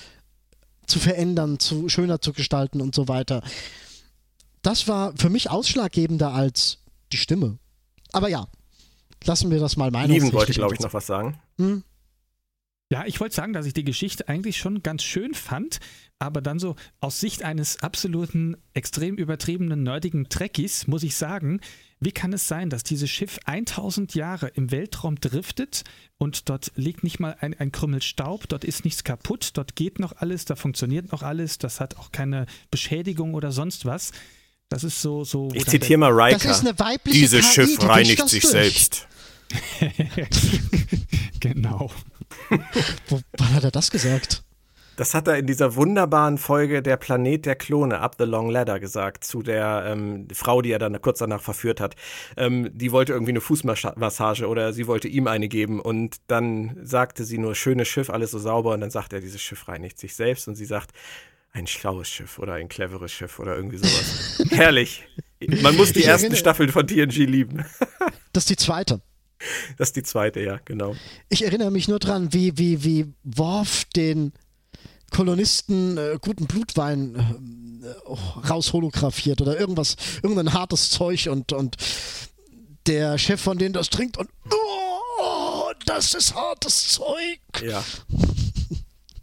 [0.88, 3.42] zu verändern, zu schöner zu gestalten und so weiter.
[4.62, 6.80] Das war für mich ausschlaggebender als
[7.12, 7.58] die Stimme.
[8.12, 8.48] Aber ja,
[9.26, 10.12] lassen wir das mal meinen.
[10.12, 11.40] Lieben wollte, glaube ich, noch was sagen.
[11.58, 11.84] Hm?
[12.90, 15.80] Ja, ich wollte sagen, dass ich die Geschichte eigentlich schon ganz schön fand,
[16.20, 21.60] aber dann so aus Sicht eines absoluten, extrem übertriebenen, nerdigen Trekkies muss ich sagen,
[22.06, 25.84] wie kann es sein, dass dieses Schiff 1000 Jahre im Weltraum driftet
[26.18, 30.00] und dort liegt nicht mal ein, ein Krümmel Staub, dort ist nichts kaputt, dort geht
[30.00, 34.12] noch alles, da funktioniert noch alles, das hat auch keine Beschädigung oder sonst was.
[34.70, 35.24] Das ist so.
[35.24, 36.40] so ich zitiere mal Riker.
[36.40, 38.52] Das ist eine weibliche Dieses KI, Schiff reinigt sich durch.
[38.52, 39.08] selbst.
[41.40, 41.92] genau.
[43.08, 44.44] Wo, wann hat er das gesagt?
[44.96, 48.80] Das hat er in dieser wunderbaren Folge Der Planet der Klone, Up the Long Ladder,
[48.80, 51.96] gesagt, zu der ähm, Frau, die er dann kurz danach verführt hat.
[52.38, 57.24] Ähm, die wollte irgendwie eine Fußmassage oder sie wollte ihm eine geben und dann sagte
[57.24, 60.16] sie nur, schönes Schiff, alles so sauber und dann sagt er, dieses Schiff reinigt sich
[60.16, 60.92] selbst und sie sagt,
[61.54, 64.44] ein schlaues Schiff oder ein cleveres Schiff oder irgendwie sowas.
[64.52, 65.04] Herrlich.
[65.62, 67.66] Man muss die ich ersten erinnere, Staffeln von TNG lieben.
[68.34, 69.02] das ist die zweite.
[69.78, 70.96] Das ist die zweite, ja, genau.
[71.30, 74.34] Ich erinnere mich nur dran, wie, wie, wie Worf den
[75.14, 77.16] Kolonisten äh, guten Blutwein
[77.84, 81.78] äh, rausholographiert oder irgendwas, irgendein hartes Zeug und, und
[82.88, 87.40] der Chef von denen das trinkt und oh, das ist hartes Zeug.
[87.62, 87.84] Ja.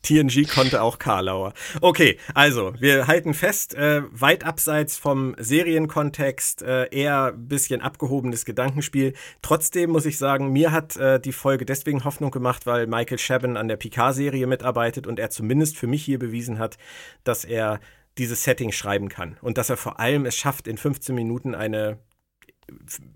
[0.03, 1.53] TNG konnte auch Karlauer.
[1.81, 8.45] Okay, also wir halten fest, äh, weit abseits vom Serienkontext, äh, eher ein bisschen abgehobenes
[8.45, 9.15] Gedankenspiel.
[9.43, 13.57] Trotzdem muss ich sagen, mir hat äh, die Folge deswegen Hoffnung gemacht, weil Michael Chabon
[13.57, 16.79] an der Picard-Serie mitarbeitet und er zumindest für mich hier bewiesen hat,
[17.25, 17.81] dass er
[18.19, 21.99] dieses Setting schreiben kann und dass er vor allem es schafft, in 15 Minuten eine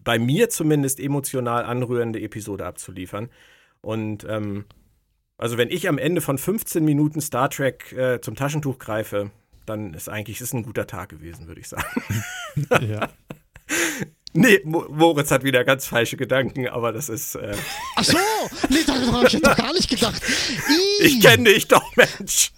[0.03, 3.31] bei mir zumindest emotional anrührende Episode abzuliefern.
[3.81, 4.65] Und ähm,
[5.39, 9.31] also wenn ich am Ende von 15 Minuten Star Trek äh, zum Taschentuch greife,
[9.67, 12.25] dann ist eigentlich ist ein guter Tag gewesen, würde ich sagen.
[12.81, 13.09] ja.
[14.37, 17.37] Nee, Moritz hat wieder ganz falsche Gedanken, aber das ist.
[17.37, 17.55] Äh
[17.95, 18.19] Ach so,
[18.69, 20.21] nee, darüber habe ich doch gar nicht gedacht.
[20.99, 22.51] ich kenne dich doch, Mensch.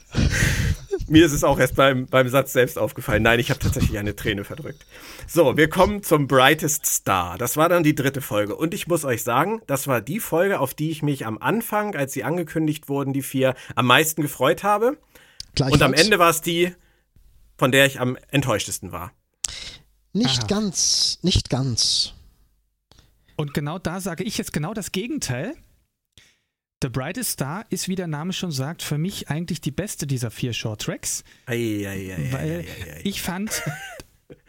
[1.08, 3.22] Mir ist es auch erst beim, beim Satz selbst aufgefallen.
[3.22, 4.84] Nein, ich habe tatsächlich eine Träne verdrückt.
[5.28, 7.38] So, wir kommen zum Brightest Star.
[7.38, 8.56] Das war dann die dritte Folge.
[8.56, 11.94] Und ich muss euch sagen, das war die Folge, auf die ich mich am Anfang,
[11.94, 14.98] als sie angekündigt wurden, die vier, am meisten gefreut habe.
[15.60, 16.74] Und am Ende war es die,
[17.56, 19.12] von der ich am enttäuschtesten war.
[20.12, 20.46] Nicht Aha.
[20.48, 22.14] ganz, nicht ganz.
[23.36, 25.54] Und genau da sage ich jetzt genau das Gegenteil.
[26.82, 30.30] The Brightest Star ist, wie der Name schon sagt, für mich eigentlich die beste dieser
[30.30, 31.24] vier Short Tracks.
[31.46, 32.64] Ei, ei, ei, weil
[33.02, 33.62] ich fand,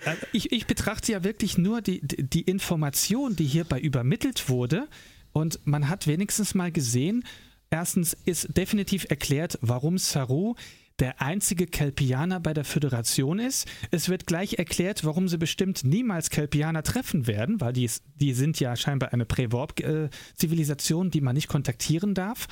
[0.05, 4.89] äh, ich, ich betrachte ja wirklich nur die, die Information, die hierbei übermittelt wurde.
[5.31, 7.23] Und man hat wenigstens mal gesehen,
[7.69, 10.55] erstens ist definitiv erklärt, warum Saru
[10.99, 13.67] der einzige Kelpianer bei der Föderation ist.
[13.91, 18.59] Es wird gleich erklärt, warum sie bestimmt niemals Kelpianer treffen werden, weil die, die sind
[18.59, 22.47] ja scheinbar eine Prä-Warp-Zivilisation, die man nicht kontaktieren darf.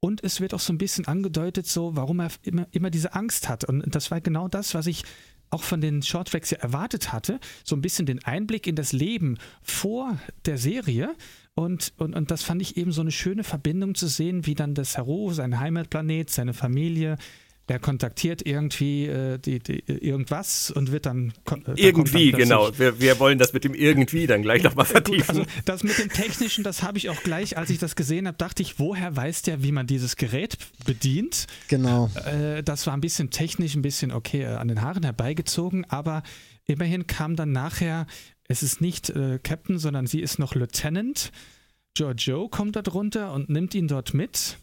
[0.00, 3.50] Und es wird auch so ein bisschen angedeutet, so, warum er immer, immer diese Angst
[3.50, 3.64] hat.
[3.64, 5.04] Und das war genau das, was ich
[5.50, 7.38] auch von den Shorttracks ja erwartet hatte.
[7.64, 11.14] So ein bisschen den Einblick in das Leben vor der Serie.
[11.54, 14.74] Und, und, und das fand ich eben so eine schöne Verbindung zu sehen, wie dann
[14.74, 17.18] das Hero, sein Heimatplanet, seine Familie,
[17.70, 21.32] er kontaktiert irgendwie äh, die, die, irgendwas und wird dann.
[21.48, 22.76] Äh, irgendwie, dann genau.
[22.76, 25.28] Wir, wir wollen das mit dem irgendwie dann gleich nochmal vertiefen.
[25.28, 28.36] also das mit dem Technischen, das habe ich auch gleich, als ich das gesehen habe,
[28.36, 31.46] dachte ich, woher weiß der, wie man dieses Gerät bedient?
[31.68, 32.10] Genau.
[32.24, 36.24] Äh, das war ein bisschen technisch, ein bisschen okay äh, an den Haaren herbeigezogen, aber
[36.64, 38.08] immerhin kam dann nachher,
[38.48, 41.30] es ist nicht äh, Captain, sondern sie ist noch Lieutenant.
[41.94, 44.58] Giorgio kommt da drunter und nimmt ihn dort mit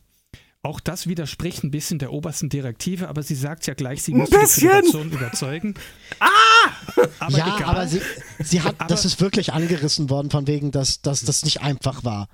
[0.68, 4.30] auch das widerspricht ein bisschen der obersten Direktive, aber sie sagt ja gleich, sie muss
[4.30, 5.74] die Föderation überzeugen.
[6.20, 7.06] Ah!
[7.20, 7.70] Aber ja, egal.
[7.70, 8.02] aber sie,
[8.40, 12.04] sie hat, aber, das ist wirklich angerissen worden, von wegen, dass, dass das nicht einfach
[12.04, 12.28] war.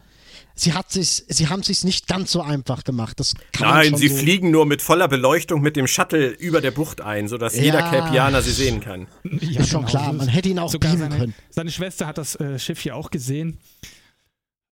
[0.55, 3.19] Sie, hat sich, sie haben es sich nicht ganz so einfach gemacht.
[3.19, 7.01] Das Nein, sie so fliegen nur mit voller Beleuchtung mit dem Shuttle über der Bucht
[7.01, 7.63] ein, sodass ja.
[7.63, 9.07] jeder Kelpianer sie sehen kann.
[9.23, 9.89] Ja, ist schon genau.
[9.89, 11.35] klar, man hätte ihn auch beamen seine, können.
[11.49, 13.57] Seine Schwester hat das äh, Schiff hier auch gesehen.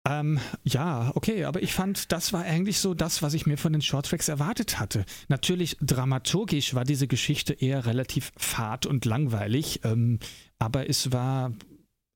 [0.10, 3.74] Ähm, ja, okay, aber ich fand, das war eigentlich so das, was ich mir von
[3.74, 5.06] den Shorttracks erwartet hatte.
[5.28, 10.20] Natürlich, dramaturgisch war diese Geschichte eher relativ fad und langweilig, ähm,
[10.60, 11.52] aber es war,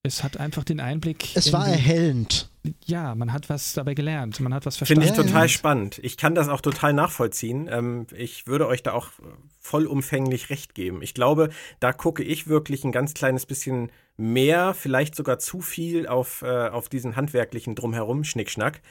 [0.03, 1.35] es hat einfach den Einblick.
[1.35, 2.50] Es war erhellend.
[2.85, 5.03] Ja, man hat was dabei gelernt, man hat was verstanden.
[5.03, 5.99] Finde ich total spannend.
[6.03, 7.67] Ich kann das auch total nachvollziehen.
[7.71, 9.09] Ähm, ich würde euch da auch
[9.59, 11.01] vollumfänglich recht geben.
[11.01, 16.07] Ich glaube, da gucke ich wirklich ein ganz kleines bisschen mehr, vielleicht sogar zu viel
[16.07, 18.81] auf, äh, auf diesen handwerklichen Drumherum Schnickschnack,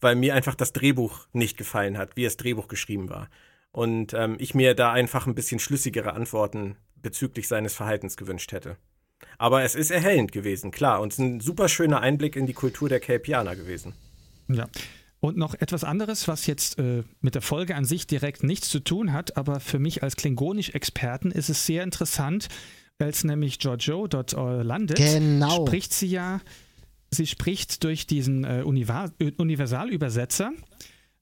[0.00, 3.28] weil mir einfach das Drehbuch nicht gefallen hat, wie das Drehbuch geschrieben war.
[3.72, 8.76] Und ähm, ich mir da einfach ein bisschen schlüssigere Antworten bezüglich seines Verhaltens gewünscht hätte.
[9.38, 11.00] Aber es ist erhellend gewesen, klar.
[11.00, 13.94] Und es ist ein super schöner Einblick in die Kultur der Kelpianer gewesen.
[14.48, 14.68] Ja.
[15.20, 18.80] Und noch etwas anderes, was jetzt äh, mit der Folge an sich direkt nichts zu
[18.80, 22.48] tun hat, aber für mich als Klingonisch-Experten ist es sehr interessant,
[22.98, 25.66] als nämlich Giorgio dort äh, landet, genau.
[25.66, 26.40] spricht sie ja,
[27.10, 30.52] sie spricht durch diesen äh, Universalübersetzer.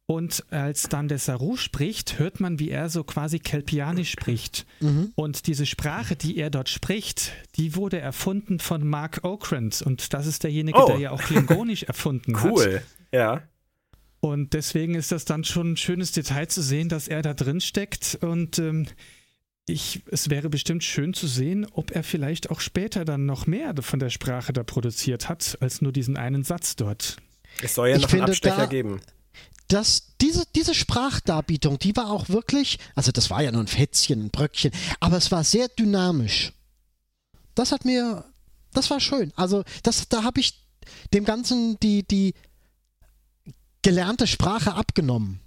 [0.06, 4.66] Und als dann der Saru spricht, hört man, wie er so quasi Kelpianisch spricht.
[4.80, 5.12] Mhm.
[5.14, 9.80] Und diese Sprache, die er dort spricht, die wurde erfunden von Mark Okrand.
[9.80, 10.86] Und das ist derjenige, oh.
[10.86, 12.42] der ja auch Klingonisch erfunden cool.
[12.42, 12.52] hat.
[12.52, 13.42] Cool, ja.
[14.20, 17.60] Und deswegen ist das dann schon ein schönes Detail zu sehen, dass er da drin
[17.62, 18.18] steckt.
[18.20, 18.86] Und ähm,
[19.66, 23.74] ich, es wäre bestimmt schön zu sehen, ob er vielleicht auch später dann noch mehr
[23.80, 27.16] von der Sprache da produziert hat, als nur diesen einen Satz dort.
[27.62, 29.00] Es soll ja ich noch einen Abstecher da, geben.
[29.68, 34.26] Dass diese, diese Sprachdarbietung, die war auch wirklich, also das war ja nur ein Fätzchen,
[34.26, 36.52] ein Bröckchen, aber es war sehr dynamisch.
[37.54, 38.24] Das hat mir,
[38.72, 39.32] das war schön.
[39.36, 40.64] Also das, da habe ich
[41.12, 42.34] dem Ganzen die, die
[43.82, 45.40] gelernte Sprache abgenommen.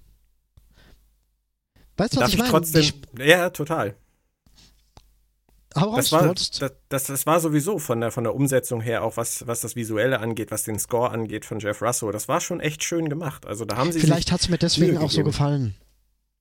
[1.97, 2.51] Weißt du, was Darf ich meine?
[2.51, 3.95] Trotzdem, ja, total.
[5.77, 6.51] Das war, das,
[6.89, 10.19] das, das, war sowieso von der, von der Umsetzung her, auch was, was das Visuelle
[10.19, 13.45] angeht, was den Score angeht von Jeff Russo, das war schon echt schön gemacht.
[13.45, 15.75] Also da haben sie Vielleicht hat es mir deswegen auch so gefallen.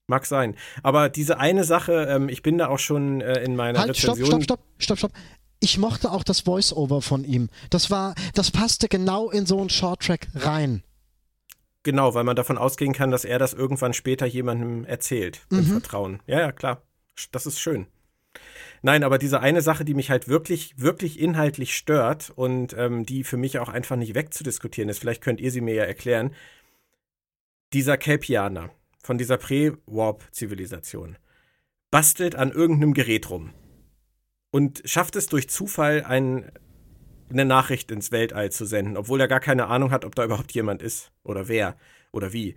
[0.07, 0.55] Mag sein.
[0.83, 4.25] Aber diese eine Sache, ähm, ich bin da auch schon äh, in meiner halt, Rezension.
[4.25, 5.11] Stopp, stopp, stopp, stopp, stopp.
[5.59, 7.49] Ich mochte auch das Voice-Over von ihm.
[7.69, 10.83] Das war, das passte genau in so einen Short-Track rein.
[11.83, 15.41] Genau, weil man davon ausgehen kann, dass er das irgendwann später jemandem erzählt.
[15.49, 15.59] Mhm.
[15.59, 16.19] Im Vertrauen.
[16.27, 16.81] Ja, ja, klar.
[17.31, 17.87] Das ist schön.
[18.81, 23.23] Nein, aber diese eine Sache, die mich halt wirklich, wirklich inhaltlich stört und ähm, die
[23.23, 26.33] für mich auch einfach nicht wegzudiskutieren ist, vielleicht könnt ihr sie mir ja erklären.
[27.73, 28.69] Dieser Kelpianer
[29.01, 31.17] von dieser Pre-Warp-Zivilisation
[31.91, 33.53] bastelt an irgendeinem Gerät rum
[34.51, 36.51] und schafft es durch Zufall, ein,
[37.29, 40.51] eine Nachricht ins Weltall zu senden, obwohl er gar keine Ahnung hat, ob da überhaupt
[40.53, 41.77] jemand ist oder wer
[42.11, 42.55] oder wie.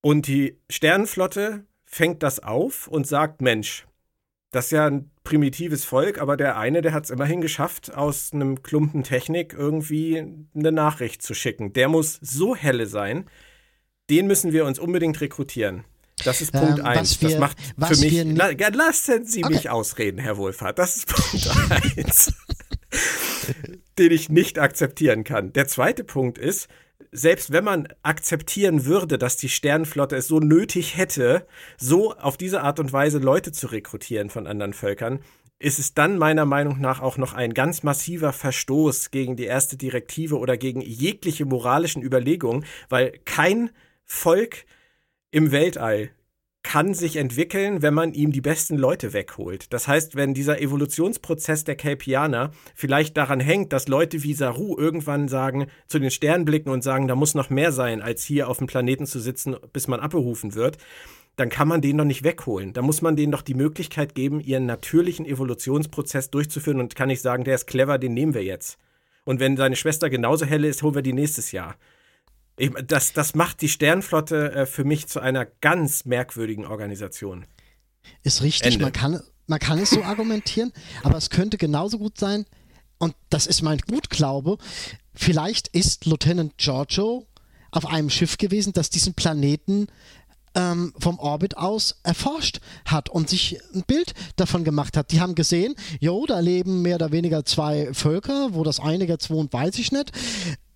[0.00, 3.86] Und die Sternenflotte fängt das auf und sagt, Mensch,
[4.52, 8.32] das ist ja ein primitives Volk, aber der eine, der hat es immerhin geschafft, aus
[8.32, 11.72] einem Klumpen Technik irgendwie eine Nachricht zu schicken.
[11.72, 13.24] Der muss so helle sein,
[14.10, 15.84] den müssen wir uns unbedingt rekrutieren.
[16.24, 17.22] Das ist Punkt 1.
[17.22, 18.24] Ähm, das macht für mich.
[18.36, 19.54] La, lassen Sie okay.
[19.54, 20.78] mich ausreden, Herr Wohlfahrt.
[20.78, 21.50] Das ist Punkt
[21.96, 22.34] 1.
[23.98, 25.52] den ich nicht akzeptieren kann.
[25.52, 26.68] Der zweite Punkt ist,
[27.12, 31.46] selbst wenn man akzeptieren würde, dass die Sternenflotte es so nötig hätte,
[31.76, 35.20] so auf diese Art und Weise Leute zu rekrutieren von anderen Völkern,
[35.58, 39.76] ist es dann meiner Meinung nach auch noch ein ganz massiver Verstoß gegen die erste
[39.76, 43.70] Direktive oder gegen jegliche moralischen Überlegungen, weil kein
[44.04, 44.64] Volk
[45.30, 46.10] im Weltall
[46.62, 49.72] kann sich entwickeln, wenn man ihm die besten Leute wegholt.
[49.72, 55.28] Das heißt, wenn dieser Evolutionsprozess der Kelpianer vielleicht daran hängt, dass Leute wie Saru irgendwann
[55.28, 58.58] sagen, zu den Sternen blicken und sagen, da muss noch mehr sein, als hier auf
[58.58, 60.78] dem Planeten zu sitzen, bis man abberufen wird,
[61.36, 62.72] dann kann man den doch nicht wegholen.
[62.72, 67.22] Da muss man denen doch die Möglichkeit geben, ihren natürlichen Evolutionsprozess durchzuführen und kann nicht
[67.22, 68.78] sagen, der ist clever, den nehmen wir jetzt.
[69.24, 71.76] Und wenn seine Schwester genauso helle ist, holen wir die nächstes Jahr.
[72.56, 77.46] Ich, das, das macht die Sternflotte äh, für mich zu einer ganz merkwürdigen Organisation.
[78.22, 82.44] Ist richtig, man kann, man kann es so argumentieren, aber es könnte genauso gut sein,
[82.98, 84.58] und das ist mein Gutglaube,
[85.12, 87.26] vielleicht ist Lieutenant Giorgio
[87.72, 89.88] auf einem Schiff gewesen, das diesen Planeten
[90.54, 95.10] ähm, vom Orbit aus erforscht hat und sich ein Bild davon gemacht hat.
[95.10, 99.30] Die haben gesehen, jo, da leben mehr oder weniger zwei Völker, wo das eine jetzt
[99.30, 100.12] wohnt, weiß ich nicht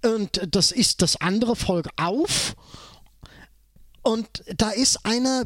[0.06, 2.54] und das ist das andere Volk auf.
[4.02, 5.44] Und da ist einer,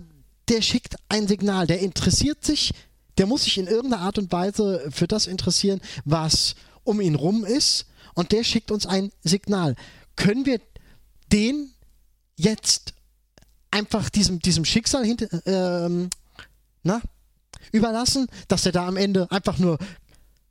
[0.49, 2.73] der schickt ein Signal, der interessiert sich,
[3.18, 7.44] der muss sich in irgendeiner Art und Weise für das interessieren, was um ihn rum
[7.44, 7.87] ist.
[8.14, 9.77] Und der schickt uns ein Signal.
[10.16, 10.61] Können wir
[11.33, 11.73] den
[12.37, 12.94] jetzt
[13.70, 16.11] einfach diesem, diesem Schicksal hinter, ähm,
[16.83, 17.01] na,
[17.73, 19.79] überlassen, dass er da am Ende einfach nur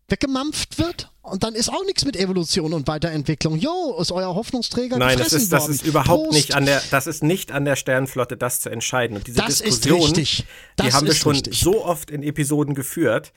[0.07, 3.57] weggemampft wird und dann ist auch nichts mit Evolution und Weiterentwicklung.
[3.57, 5.71] Jo, ist euer Hoffnungsträger Nein, das ist, das worden.
[5.73, 6.33] ist überhaupt Prost.
[6.33, 9.17] nicht an der, das ist nicht an der Sternenflotte, das zu entscheiden.
[9.17, 10.45] Und diese Das ist Diskussion, richtig.
[10.75, 11.59] Das die haben wir ist schon richtig.
[11.59, 13.31] so oft in Episoden geführt.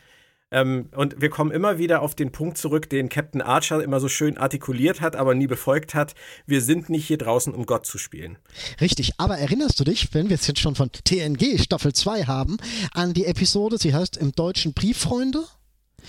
[0.55, 4.09] Ähm, und wir kommen immer wieder auf den Punkt zurück, den Captain Archer immer so
[4.09, 6.15] schön artikuliert hat, aber nie befolgt hat.
[6.45, 8.37] Wir sind nicht hier draußen, um Gott zu spielen.
[8.79, 12.59] Richtig, aber erinnerst du dich, wenn wir es jetzt schon von TNG Staffel 2 haben,
[12.93, 15.43] an die Episode, sie heißt im Deutschen Brieffreunde?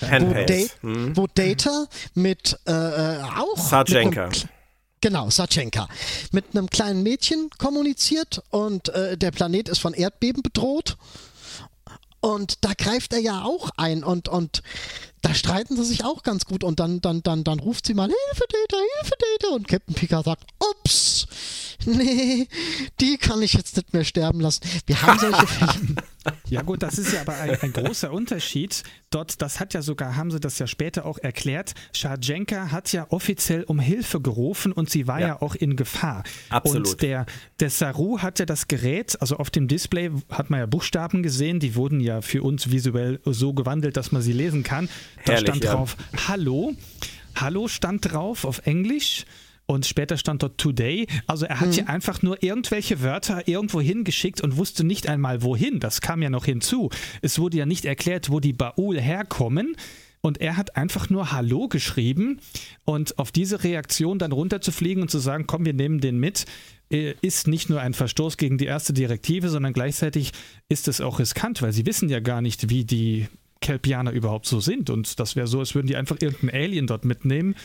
[0.01, 0.05] Wo.
[0.07, 0.43] Da
[0.81, 1.15] Hm.
[1.17, 3.69] wo Data mit äh, äh, auch einem-
[5.01, 5.89] Genau, Sarchenka.
[6.31, 10.95] Mit einem kleinen Mädchen kommuniziert und äh, der Planet ist von Erdbeben bedroht.
[12.21, 14.63] Und da greift er ja auch ein und, und
[15.21, 18.07] da streiten sie sich auch ganz gut und dann, dann, dann, dann ruft sie mal
[18.07, 21.27] Hilfe Data, Hilfe Data und Captain Picard sagt, ups,
[21.85, 22.47] nee,
[23.01, 24.61] die kann ich jetzt nicht mehr sterben lassen.
[24.85, 25.95] Wir haben solche Fälle.
[26.49, 28.83] Ja gut, das ist ja aber ein, ein großer Unterschied.
[29.09, 33.07] Dort, das hat ja sogar, haben sie das ja später auch erklärt, Scharjenka hat ja
[33.09, 35.41] offiziell um Hilfe gerufen und sie war ja, Ja.
[35.41, 36.23] auch in Gefahr.
[36.49, 36.87] Absolut.
[36.87, 37.25] Und der,
[37.59, 41.75] der Saru hatte das Gerät, also auf dem Display hat man ja Buchstaben gesehen, die
[41.75, 44.89] wurden ja für uns visuell so gewandelt, dass man sie lesen kann.
[45.25, 45.73] Da Herrlich, stand ja.
[45.75, 46.73] drauf Hallo.
[47.35, 49.25] Hallo stand drauf auf Englisch.
[49.73, 51.07] Und später stand dort Today.
[51.25, 55.79] Also er hat hier einfach nur irgendwelche Wörter irgendwo hingeschickt und wusste nicht einmal wohin.
[55.79, 56.91] Das kam ja noch hinzu.
[57.23, 59.75] Es wurde ja nicht erklärt, wo die Baul herkommen.
[60.21, 62.39] Und er hat einfach nur Hallo geschrieben.
[62.85, 66.45] Und auf diese Reaktion dann runterzufliegen und zu sagen, komm, wir nehmen den mit,
[66.91, 70.33] äh, ist nicht nur ein Verstoß gegen die erste Direktive, sondern gleichzeitig
[70.69, 73.27] ist es auch riskant, weil sie wissen ja gar nicht, wie die
[73.59, 74.91] Kelpianer überhaupt so sind.
[74.91, 77.55] Und das wäre so, als würden die einfach irgendeinen Alien dort mitnehmen.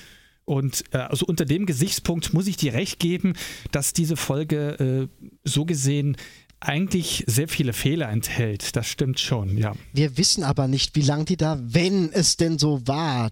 [0.48, 3.34] Und äh, also unter dem Gesichtspunkt muss ich dir recht geben,
[3.70, 6.16] dass diese Folge äh, so gesehen
[6.58, 8.74] eigentlich sehr viele Fehler enthält.
[8.74, 9.74] Das stimmt schon, ja.
[9.92, 13.28] Wir wissen aber nicht, wie lange die da, wenn es denn so war,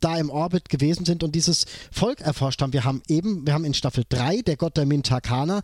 [0.00, 2.72] da im Orbit gewesen sind und dieses Volk erforscht haben.
[2.72, 5.62] Wir haben eben, wir haben in Staffel 3, der Gott der Mintakana,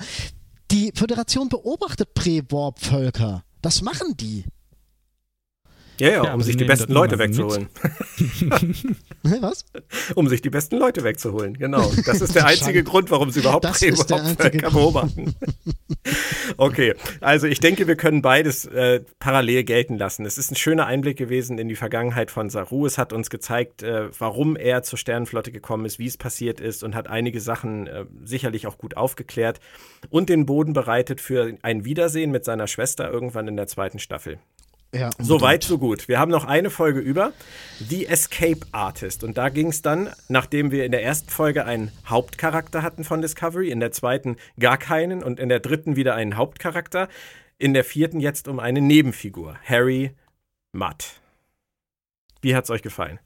[0.71, 3.43] die Föderation beobachtet Prä-Warp-Völker.
[3.61, 4.45] Das machen die.
[6.03, 7.69] Ja, ja, Ja, um sich die besten Leute wegzuholen.
[9.23, 9.65] Was?
[10.17, 11.91] Um sich die besten Leute wegzuholen, genau.
[12.05, 12.83] Das ist der einzige.
[12.83, 14.75] Grund, warum sie überhaupt Das ist der Völker einzige Grund.
[14.75, 15.35] beobachten.
[16.57, 20.27] Okay, also ich denke, wir können beides äh, parallel gelten lassen.
[20.27, 22.85] Es ist ein schöner Einblick gewesen in die Vergangenheit von Saru.
[22.87, 26.83] Es hat uns gezeigt, äh, warum er zur Sternenflotte gekommen ist, wie es passiert ist
[26.83, 29.61] und hat einige Sachen äh, sicherlich auch gut aufgeklärt
[30.11, 34.39] und den Boden bereitet für ein Wiedersehen mit seiner Schwester irgendwann in der zweiten Staffel.
[34.95, 36.07] Ja, So weit, so gut.
[36.07, 37.33] Wir haben noch eine Folge über,
[37.81, 39.25] The Escape Artist.
[39.25, 43.23] Und da ging es dann, nachdem wir in der ersten Folge einen Hauptcharakter hatten von
[43.23, 47.09] Discovery, in der zweiten gar keinen und in der dritten wieder einen Hauptcharakter,
[47.57, 50.15] in der vierten jetzt um eine Nebenfigur, Harry
[50.73, 51.05] Mudd.
[52.43, 53.19] Wie hat's euch gefallen?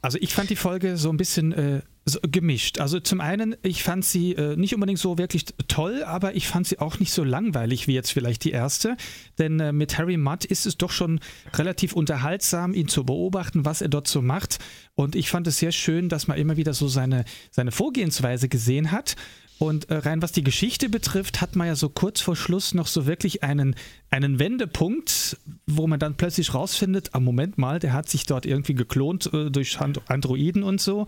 [0.00, 2.80] Also ich fand die Folge so ein bisschen äh, so gemischt.
[2.80, 6.66] Also zum einen, ich fand sie äh, nicht unbedingt so wirklich toll, aber ich fand
[6.66, 8.96] sie auch nicht so langweilig wie jetzt vielleicht die erste.
[9.38, 11.20] Denn äh, mit Harry Mudd ist es doch schon
[11.54, 14.58] relativ unterhaltsam, ihn zu beobachten, was er dort so macht.
[14.94, 18.90] Und ich fand es sehr schön, dass man immer wieder so seine, seine Vorgehensweise gesehen
[18.90, 19.16] hat.
[19.58, 22.88] Und äh, rein was die Geschichte betrifft, hat man ja so kurz vor Schluss noch
[22.88, 23.76] so wirklich einen,
[24.10, 25.36] einen Wendepunkt,
[25.68, 29.52] wo man dann plötzlich rausfindet, am Moment mal, der hat sich dort irgendwie geklont äh,
[29.52, 31.06] durch And Androiden und so.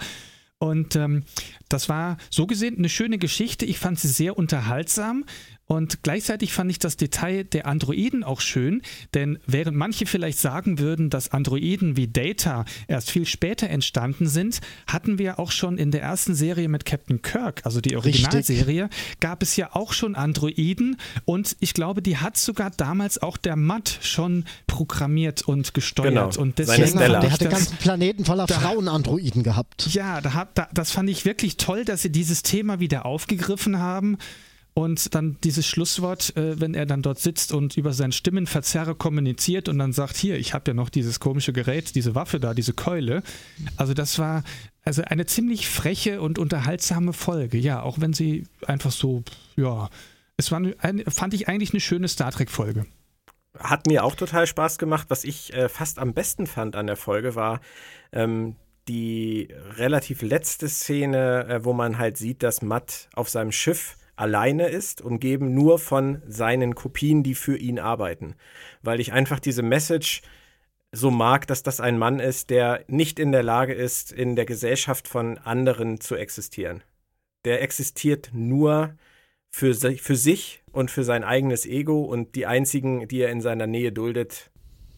[0.65, 1.25] Und ähm,
[1.69, 3.67] das war so gesehen eine schöne Geschichte.
[3.67, 5.25] Ich fand sie sehr unterhaltsam
[5.67, 8.83] und gleichzeitig fand ich das Detail der Androiden auch schön,
[9.15, 14.61] denn während manche vielleicht sagen würden, dass Androiden wie Data erst viel später entstanden sind,
[14.87, 18.25] hatten wir auch schon in der ersten Serie mit Captain Kirk, also die Richtig.
[18.25, 18.89] Originalserie,
[19.21, 23.57] gab es ja auch schon Androiden und ich glaube, die hat sogar damals auch der
[23.57, 26.11] Matt schon programmiert und gesteuert.
[26.11, 26.27] Genau.
[26.27, 27.21] Und Seine deswegen Stella.
[27.21, 29.89] fand Der ich hat den das- ganzen Planeten voller Frauenandroiden gehabt.
[29.95, 34.19] ja, da da, das fand ich wirklich toll, dass sie dieses Thema wieder aufgegriffen haben.
[34.77, 39.69] Und dann dieses Schlusswort, äh, wenn er dann dort sitzt und über seinen Stimmenverzerrer kommuniziert
[39.69, 42.73] und dann sagt, hier, ich habe ja noch dieses komische Gerät, diese Waffe da, diese
[42.73, 43.23] Keule.
[43.77, 44.43] Also das war
[44.85, 47.57] also eine ziemlich freche und unterhaltsame Folge.
[47.57, 49.23] Ja, auch wenn sie einfach so,
[49.55, 49.91] ja,
[50.37, 52.87] es war eine, fand ich eigentlich eine schöne Star Trek-Folge.
[53.57, 55.07] Hat mir auch total Spaß gemacht.
[55.09, 57.61] Was ich äh, fast am besten fand an der Folge war
[58.11, 58.57] ähm,
[58.89, 64.69] die relativ letzte Szene, äh, wo man halt sieht, dass Matt auf seinem Schiff alleine
[64.69, 68.35] ist, umgeben nur von seinen Kopien, die für ihn arbeiten.
[68.83, 70.23] Weil ich einfach diese Message
[70.93, 74.47] so mag, dass das ein Mann ist, der nicht in der Lage ist, in der
[74.47, 76.83] Gesellschaft von anderen zu existieren.
[77.45, 78.97] Der existiert nur
[79.51, 83.67] für, für sich und für sein eigenes Ego und die einzigen, die er in seiner
[83.67, 84.51] Nähe duldet,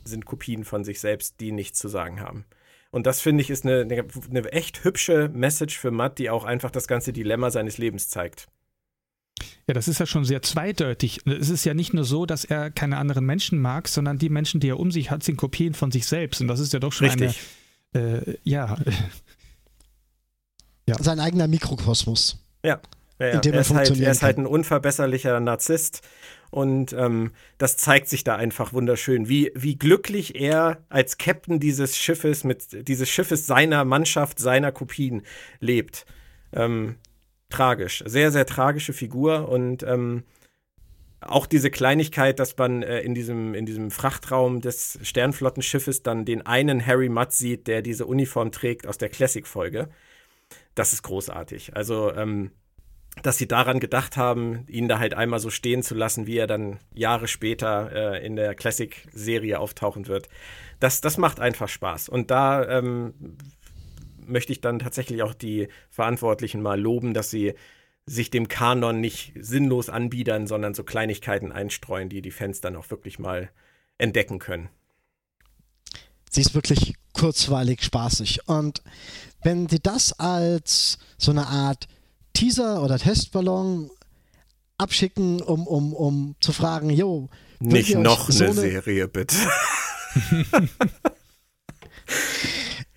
[0.05, 2.45] sind Kopien von sich selbst, die nichts zu sagen haben.
[2.91, 6.71] Und das finde ich ist eine, eine, echt hübsche Message für Matt, die auch einfach
[6.71, 8.49] das ganze Dilemma seines Lebens zeigt.
[9.67, 11.21] Ja, das ist ja schon sehr zweideutig.
[11.27, 14.61] Es ist ja nicht nur so, dass er keine anderen Menschen mag, sondern die Menschen,
[14.61, 16.41] die er um sich hat, sind Kopien von sich selbst.
[16.41, 17.41] Und das ist ja doch schon Richtig.
[17.93, 18.27] eine.
[18.27, 18.77] Äh, ja.
[20.89, 20.95] ja.
[21.01, 22.39] Sein eigener Mikrokosmos.
[22.65, 22.81] Ja.
[23.19, 23.41] ja, ja.
[23.41, 26.03] Er, er, ist halt, er ist halt ein unverbesserlicher Narzisst.
[26.51, 31.97] Und ähm, das zeigt sich da einfach wunderschön, wie, wie glücklich er als Captain dieses
[31.97, 35.23] Schiffes, mit dieses Schiffes seiner Mannschaft, seiner Kopien
[35.59, 36.07] lebt.
[36.53, 36.95] Ähm,
[37.49, 38.03] tragisch.
[38.07, 40.25] Sehr, sehr tragische Figur und ähm,
[41.21, 46.45] auch diese Kleinigkeit, dass man äh, in, diesem, in diesem Frachtraum des Sternflottenschiffes dann den
[46.47, 49.89] einen Harry Mudd sieht, der diese Uniform trägt aus der Classic-Folge.
[50.75, 51.75] Das ist großartig.
[51.75, 52.51] Also, ähm,
[53.23, 56.47] dass sie daran gedacht haben, ihn da halt einmal so stehen zu lassen, wie er
[56.47, 60.29] dann Jahre später äh, in der Classic-Serie auftauchen wird.
[60.81, 62.11] Das, das macht einfach Spaß.
[62.11, 63.15] Und da ähm,
[64.27, 67.55] möchte ich dann tatsächlich auch die Verantwortlichen mal loben, dass sie
[68.07, 72.91] sich dem Kanon nicht sinnlos anbiedern, sondern so Kleinigkeiten einstreuen, die die Fans dann auch
[72.91, 73.51] wirklich mal
[73.99, 74.69] entdecken können.
[76.31, 78.49] Sie ist wirklich kurzweilig spaßig.
[78.49, 78.83] Und
[79.43, 81.89] wenn sie das als so eine Art
[82.35, 83.91] Teaser oder Testballon
[84.79, 89.35] abschicken, um, um, um zu fragen, jo, nicht noch so eine Serie, bitte.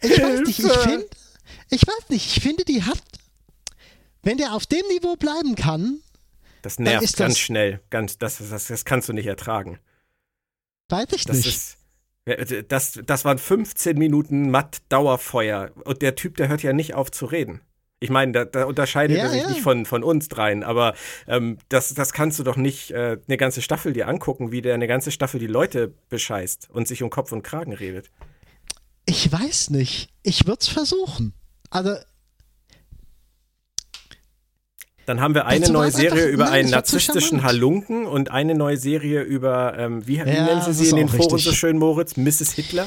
[0.02, 1.08] ich weiß nicht, ich finde,
[1.70, 3.02] ich weiß nicht, ich finde, die hat,
[4.24, 6.02] wenn der auf dem Niveau bleiben kann.
[6.62, 7.82] Das nervt ganz das, schnell.
[7.90, 9.80] Ganz, das, das, das kannst du nicht ertragen.
[10.90, 11.48] Weiß ich das nicht.
[11.48, 11.78] Ist,
[12.68, 15.72] das, das waren 15 Minuten matt Dauerfeuer.
[15.86, 17.62] Und der Typ, der hört ja nicht auf zu reden.
[18.02, 19.50] Ich meine, da, da unterscheidet ja, er sich ja.
[19.50, 20.94] nicht von, von uns dreien, aber
[21.28, 24.74] ähm, das, das kannst du doch nicht äh, eine ganze Staffel dir angucken, wie der
[24.74, 28.10] eine ganze Staffel die Leute bescheißt und sich um Kopf und Kragen redet.
[29.06, 30.14] Ich weiß nicht.
[30.24, 31.34] Ich würde es versuchen.
[31.70, 31.96] Also.
[35.06, 39.24] Dann haben wir eine neue Serie über nein, einen narzisstischen Halunken und eine neue Serie
[39.24, 42.16] über, ähm, wie, wie ja, nennen Sie sie in den Foren so schön, Moritz?
[42.16, 42.52] Mrs.
[42.52, 42.86] Hitler?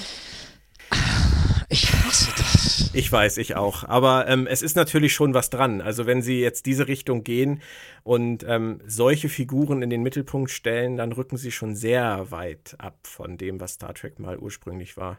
[1.69, 2.91] Ich hasse das.
[2.93, 3.85] Ich weiß, ich auch.
[3.85, 5.81] Aber ähm, es ist natürlich schon was dran.
[5.81, 7.63] Also wenn Sie jetzt diese Richtung gehen
[8.05, 12.99] und ähm, solche Figuren in den Mittelpunkt stellen, dann rücken Sie schon sehr weit ab
[13.03, 15.19] von dem, was Star Trek mal ursprünglich war.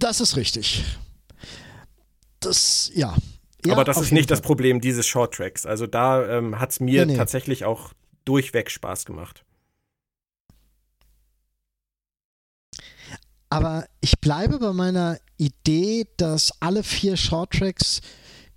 [0.00, 0.84] Das ist richtig.
[2.44, 3.16] Das, ja.
[3.64, 4.36] ja Aber das ist nicht Fall.
[4.36, 5.66] das Problem dieses Shorttracks.
[5.66, 7.18] Also da ähm, hat es mir nee, nee.
[7.18, 7.92] tatsächlich auch
[8.24, 9.44] durchweg Spaß gemacht.
[13.50, 18.00] Aber ich bleibe bei meiner Idee, dass alle vier Shorttracks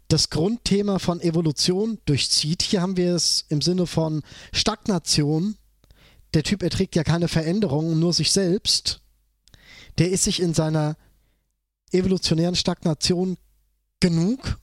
[0.07, 2.61] das Grundthema von Evolution durchzieht.
[2.63, 4.23] Hier haben wir es im Sinne von
[4.53, 5.57] Stagnation.
[6.33, 9.01] Der Typ erträgt ja keine Veränderungen, nur sich selbst.
[9.97, 10.95] Der ist sich in seiner
[11.91, 13.37] evolutionären Stagnation
[13.99, 14.59] genug.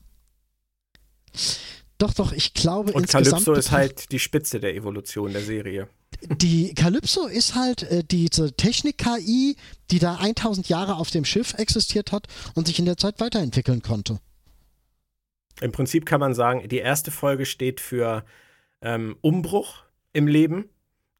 [1.97, 5.87] Doch, doch, ich glaube Und Calypso ist halt die Spitze der Evolution der Serie.
[6.21, 9.55] Die Calypso ist halt äh, diese Technik-KI,
[9.91, 13.81] die da 1000 Jahre auf dem Schiff existiert hat und sich in der Zeit weiterentwickeln
[13.81, 14.19] konnte.
[15.61, 18.25] Im Prinzip kann man sagen, die erste Folge steht für
[18.81, 20.69] ähm, Umbruch im Leben.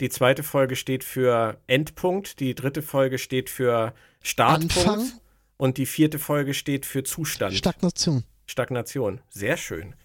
[0.02, 2.40] Die zweite Folge steht für Endpunkt.
[2.42, 4.78] Die dritte Folge steht für Startpunkt.
[4.78, 5.12] Anfang.
[5.58, 7.56] Und die vierte Folge steht für Zustand.
[7.56, 8.24] Stagnation.
[8.46, 9.22] Stagnation.
[9.30, 9.96] Sehr schön.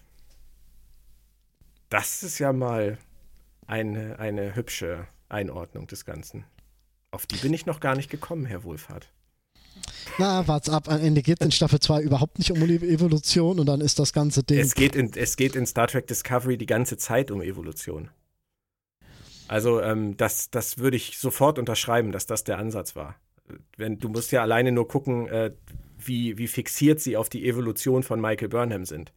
[1.89, 2.97] Das ist ja mal
[3.67, 6.45] eine, eine hübsche Einordnung des Ganzen.
[7.11, 9.11] Auf die bin ich noch gar nicht gekommen, Herr Wohlfahrt.
[10.17, 10.89] Na, wart's ab.
[10.89, 14.13] Am Ende geht es in Staffel 2 überhaupt nicht um Evolution und dann ist das
[14.13, 14.59] ganze Ding.
[14.59, 18.09] Es geht in, es geht in Star Trek Discovery die ganze Zeit um Evolution.
[19.49, 23.15] Also, ähm, das, das würde ich sofort unterschreiben, dass das der Ansatz war
[23.77, 25.51] wenn, du musst ja alleine nur gucken, äh,
[25.97, 29.13] wie, wie fixiert sie auf die Evolution von Michael Burnham sind.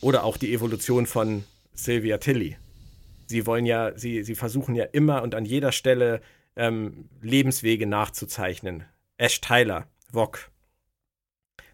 [0.00, 2.56] Oder auch die Evolution von Sylvia Tilly.
[3.26, 6.20] Sie wollen ja, sie, sie versuchen ja immer und an jeder Stelle
[6.56, 8.84] ähm, Lebenswege nachzuzeichnen.
[9.18, 10.50] Ash Tyler, Wok.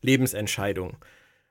[0.03, 0.99] Lebensentscheidung,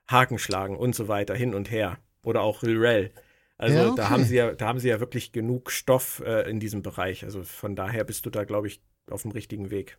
[0.08, 1.98] Hakenschlagen und so weiter, hin und her.
[2.24, 3.12] Oder auch Lirel.
[3.58, 3.96] Also ja, okay.
[3.98, 7.24] da haben sie ja, da haben sie ja wirklich genug Stoff äh, in diesem Bereich.
[7.24, 9.98] Also von daher bist du da, glaube ich, auf dem richtigen Weg.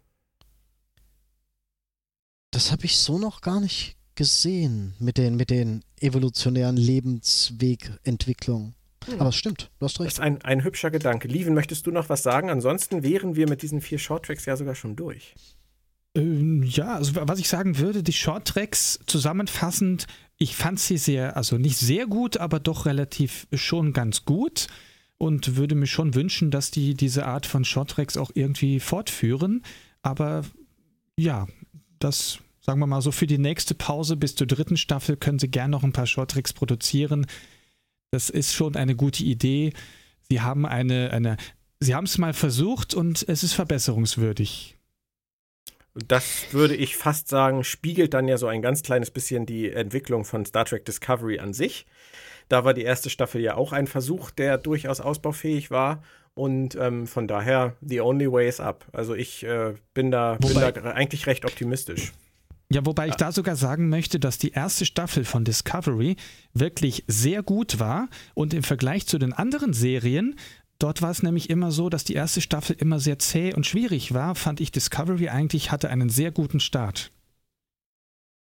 [2.50, 8.74] Das habe ich so noch gar nicht gesehen mit den, mit den evolutionären Lebenswegentwicklungen.
[9.04, 9.20] Hm.
[9.20, 10.09] Aber es stimmt, du hast recht.
[10.09, 11.28] Das ist ein, ein hübscher Gedanke.
[11.28, 12.50] Lieven, möchtest du noch was sagen?
[12.50, 15.34] Ansonsten wären wir mit diesen vier Shorttracks ja sogar schon durch.
[16.14, 20.07] Ähm, ja, also was ich sagen würde, die Shorttracks zusammenfassend,
[20.38, 24.66] ich fand sie sehr, also nicht sehr gut, aber doch relativ schon ganz gut
[25.18, 29.62] und würde mir schon wünschen, dass die diese Art von Shorttracks auch irgendwie fortführen.
[30.02, 30.44] Aber
[31.16, 31.46] ja,
[31.98, 35.48] das sagen wir mal so für die nächste Pause bis zur dritten Staffel können sie
[35.48, 37.26] gern noch ein paar Shorttracks produzieren.
[38.10, 39.72] Das ist schon eine gute Idee.
[40.28, 41.36] Sie haben eine, eine
[41.80, 44.76] sie haben es mal versucht und es ist verbesserungswürdig.
[45.94, 50.26] Das würde ich fast sagen, spiegelt dann ja so ein ganz kleines bisschen die Entwicklung
[50.26, 51.86] von Star Trek Discovery an sich.
[52.49, 56.03] Da war die erste Staffel ja auch ein Versuch, der durchaus ausbaufähig war.
[56.34, 58.84] Und ähm, von daher, the only way is up.
[58.92, 62.12] Also ich äh, bin, da, bin da eigentlich recht optimistisch.
[62.68, 66.16] Ja, wobei ich da sogar sagen möchte, dass die erste Staffel von Discovery
[66.53, 70.34] wirklich sehr gut war und im Vergleich zu den anderen Serien
[70.78, 74.12] Dort war es nämlich immer so, dass die erste Staffel immer sehr zäh und schwierig
[74.12, 77.12] war, fand ich Discovery eigentlich hatte einen sehr guten Start.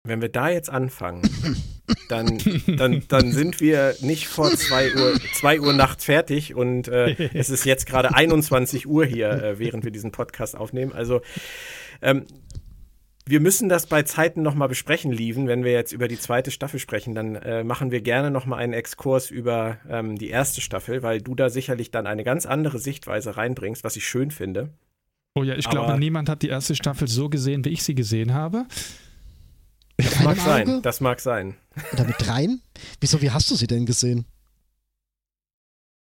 [0.06, 1.22] Wenn wir da jetzt anfangen,
[2.10, 7.30] dann, dann, dann sind wir nicht vor 2 Uhr, zwei Uhr nachts fertig und äh,
[7.32, 10.92] es ist jetzt gerade 21 Uhr hier, äh, während wir diesen Podcast aufnehmen.
[10.92, 11.22] Also
[12.02, 12.26] ähm,
[13.24, 15.48] wir müssen das bei Zeiten nochmal besprechen, Lieven.
[15.48, 18.74] Wenn wir jetzt über die zweite Staffel sprechen, dann äh, machen wir gerne nochmal einen
[18.74, 23.38] Exkurs über ähm, die erste Staffel, weil du da sicherlich dann eine ganz andere Sichtweise
[23.38, 24.68] reinbringst, was ich schön finde.
[25.34, 27.94] Oh ja, ich Aber glaube, niemand hat die erste Staffel so gesehen, wie ich sie
[27.94, 28.66] gesehen habe.
[29.96, 31.54] Das mag sein, das mag sein.
[31.92, 32.62] Oder mit dreien?
[33.00, 34.26] Wieso, wie hast du sie denn gesehen?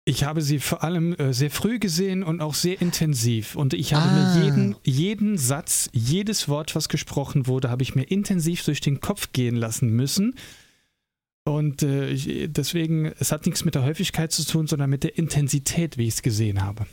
[0.07, 3.57] Ich habe sie vor allem äh, sehr früh gesehen und auch sehr intensiv.
[3.57, 4.37] Und ich habe ah.
[4.37, 9.01] mir jeden, jeden Satz, jedes Wort, was gesprochen wurde, habe ich mir intensiv durch den
[9.01, 10.35] Kopf gehen lassen müssen.
[11.45, 15.97] Und äh, deswegen, es hat nichts mit der Häufigkeit zu tun, sondern mit der Intensität,
[15.97, 16.87] wie ich es gesehen habe.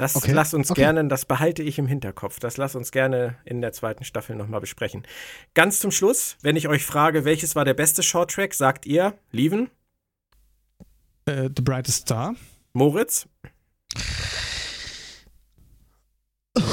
[0.00, 0.32] Das okay.
[0.32, 0.80] lass uns okay.
[0.80, 2.40] gerne, das behalte ich im Hinterkopf.
[2.40, 5.06] Das lass uns gerne in der zweiten Staffel nochmal besprechen.
[5.52, 9.68] Ganz zum Schluss, wenn ich euch frage, welches war der beste Shorttrack, sagt ihr, Lieven?
[11.26, 12.34] Äh, The Brightest Star.
[12.72, 13.28] Moritz?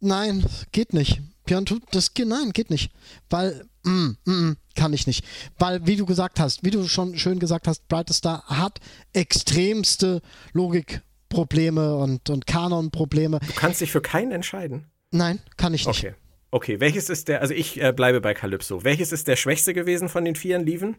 [0.00, 1.22] nein, geht nicht.
[1.46, 2.92] Björn, das nein, geht nicht.
[3.30, 5.24] Weil, mm, mm, mm, kann ich nicht.
[5.58, 8.78] Weil, wie du gesagt hast, wie du schon schön gesagt hast, Brightest Star hat
[9.12, 10.20] extremste
[10.52, 13.40] Logikprobleme und, und Kanonprobleme.
[13.40, 14.86] Du kannst dich für keinen entscheiden.
[15.10, 15.98] Nein, kann ich nicht.
[15.98, 16.14] Okay.
[16.52, 18.82] Okay, welches ist der, also ich äh, bleibe bei Calypso.
[18.82, 20.96] Welches ist der schwächste gewesen von den vieren Lieven?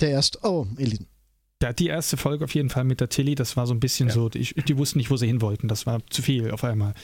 [0.00, 1.06] Der erste, oh, Elin.
[1.62, 4.08] Ja, die erste Folge auf jeden Fall mit der Tilly, das war so ein bisschen
[4.08, 4.14] ja.
[4.14, 5.66] so, die, die wussten nicht, wo sie hin wollten.
[5.66, 6.94] Das war zu viel auf einmal.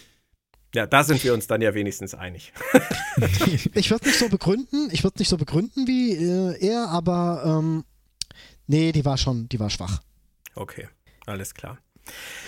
[0.75, 2.53] Ja, da sind wir uns dann ja wenigstens einig.
[3.75, 7.85] ich würde nicht so begründen, ich würde nicht so begründen wie äh, er, aber ähm,
[8.67, 10.01] nee, die war schon, die war schwach.
[10.55, 10.89] Okay,
[11.27, 11.79] alles klar.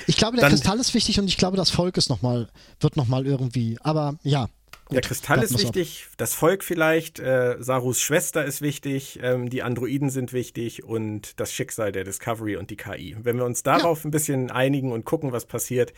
[0.07, 2.49] Ich glaube, der dann, Kristall ist wichtig und ich glaube, das Volk ist noch mal,
[2.81, 4.49] wird nochmal irgendwie, aber ja,
[4.93, 6.16] Gut, der Kristall ist wichtig, auf.
[6.16, 11.53] das Volk vielleicht, äh, Sarus Schwester ist wichtig, ähm, die Androiden sind wichtig und das
[11.53, 13.16] Schicksal der Discovery und die KI.
[13.20, 14.09] Wenn wir uns darauf ja.
[14.09, 15.93] ein bisschen einigen und gucken, was passiert,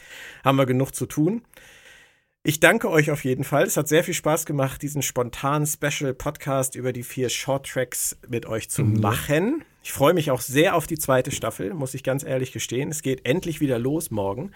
[0.45, 1.43] haben wir genug zu tun.
[2.47, 3.63] Ich danke euch auf jeden Fall.
[3.63, 8.69] Es hat sehr viel Spaß gemacht, diesen spontanen Special-Podcast über die vier Short-Tracks mit euch
[8.69, 9.01] zu mhm.
[9.01, 9.65] machen.
[9.83, 12.91] Ich freue mich auch sehr auf die zweite Staffel, muss ich ganz ehrlich gestehen.
[12.91, 14.51] Es geht endlich wieder los morgen.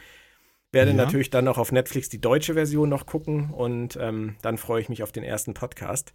[0.72, 0.96] Werde ja.
[0.96, 4.88] natürlich dann noch auf Netflix die deutsche Version noch gucken und ähm, dann freue ich
[4.88, 6.12] mich auf den ersten Podcast.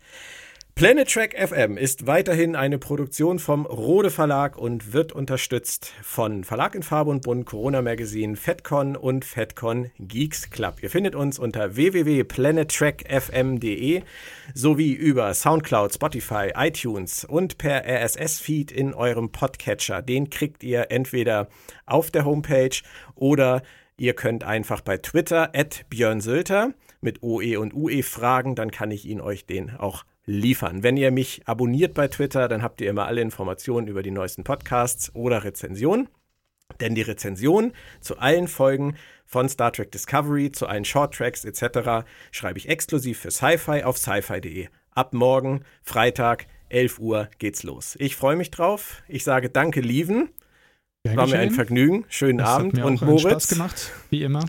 [0.76, 6.74] Planet Track FM ist weiterhin eine Produktion vom Rode Verlag und wird unterstützt von Verlag
[6.74, 10.78] in Farbe und Bund, Corona Magazine, FedCon und FedCon Geeks Club.
[10.82, 14.01] Ihr findet uns unter www.planettrackfm.de
[14.56, 20.01] sowie über Soundcloud, Spotify, iTunes und per RSS-Feed in eurem Podcatcher.
[20.01, 21.49] Den kriegt ihr entweder
[21.86, 22.82] auf der Homepage
[23.14, 23.62] oder
[24.04, 28.91] Ihr könnt einfach bei Twitter at Björn Sülter mit OE und UE fragen, dann kann
[28.91, 30.84] ich Ihnen euch den auch liefern.
[30.84, 34.43] Wenn ihr mich abonniert bei Twitter, dann habt ihr immer alle Informationen über die neuesten
[34.43, 36.10] Podcasts oder Rezensionen.
[36.82, 42.06] Denn die Rezension zu allen Folgen von Star Trek Discovery, zu allen Shorttracks etc.
[42.32, 44.68] schreibe ich exklusiv für Sci-Fi auf sci-fi.de.
[44.91, 47.95] Ab morgen, Freitag, 11 Uhr geht's los.
[47.99, 49.01] Ich freue mich drauf.
[49.08, 50.28] Ich sage danke, Lieven.
[51.06, 52.06] Gern War mir ein Vergnügen.
[52.08, 52.74] Schönen das Abend.
[52.74, 53.22] Hat mir und auch Moritz.
[53.24, 54.45] Spaß gemacht, wie immer.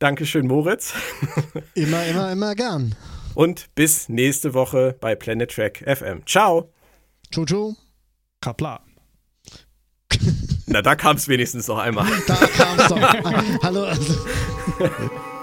[0.00, 0.92] Dankeschön, Moritz.
[1.74, 2.96] immer, immer, immer gern.
[3.34, 6.26] Und bis nächste Woche bei Planet Track FM.
[6.26, 6.72] Ciao.
[7.30, 7.76] Jojo.
[8.40, 8.80] Kapla.
[10.66, 12.06] Na, da kam es wenigstens noch einmal.
[12.26, 13.00] Da kam es doch.
[13.62, 13.86] Hallo.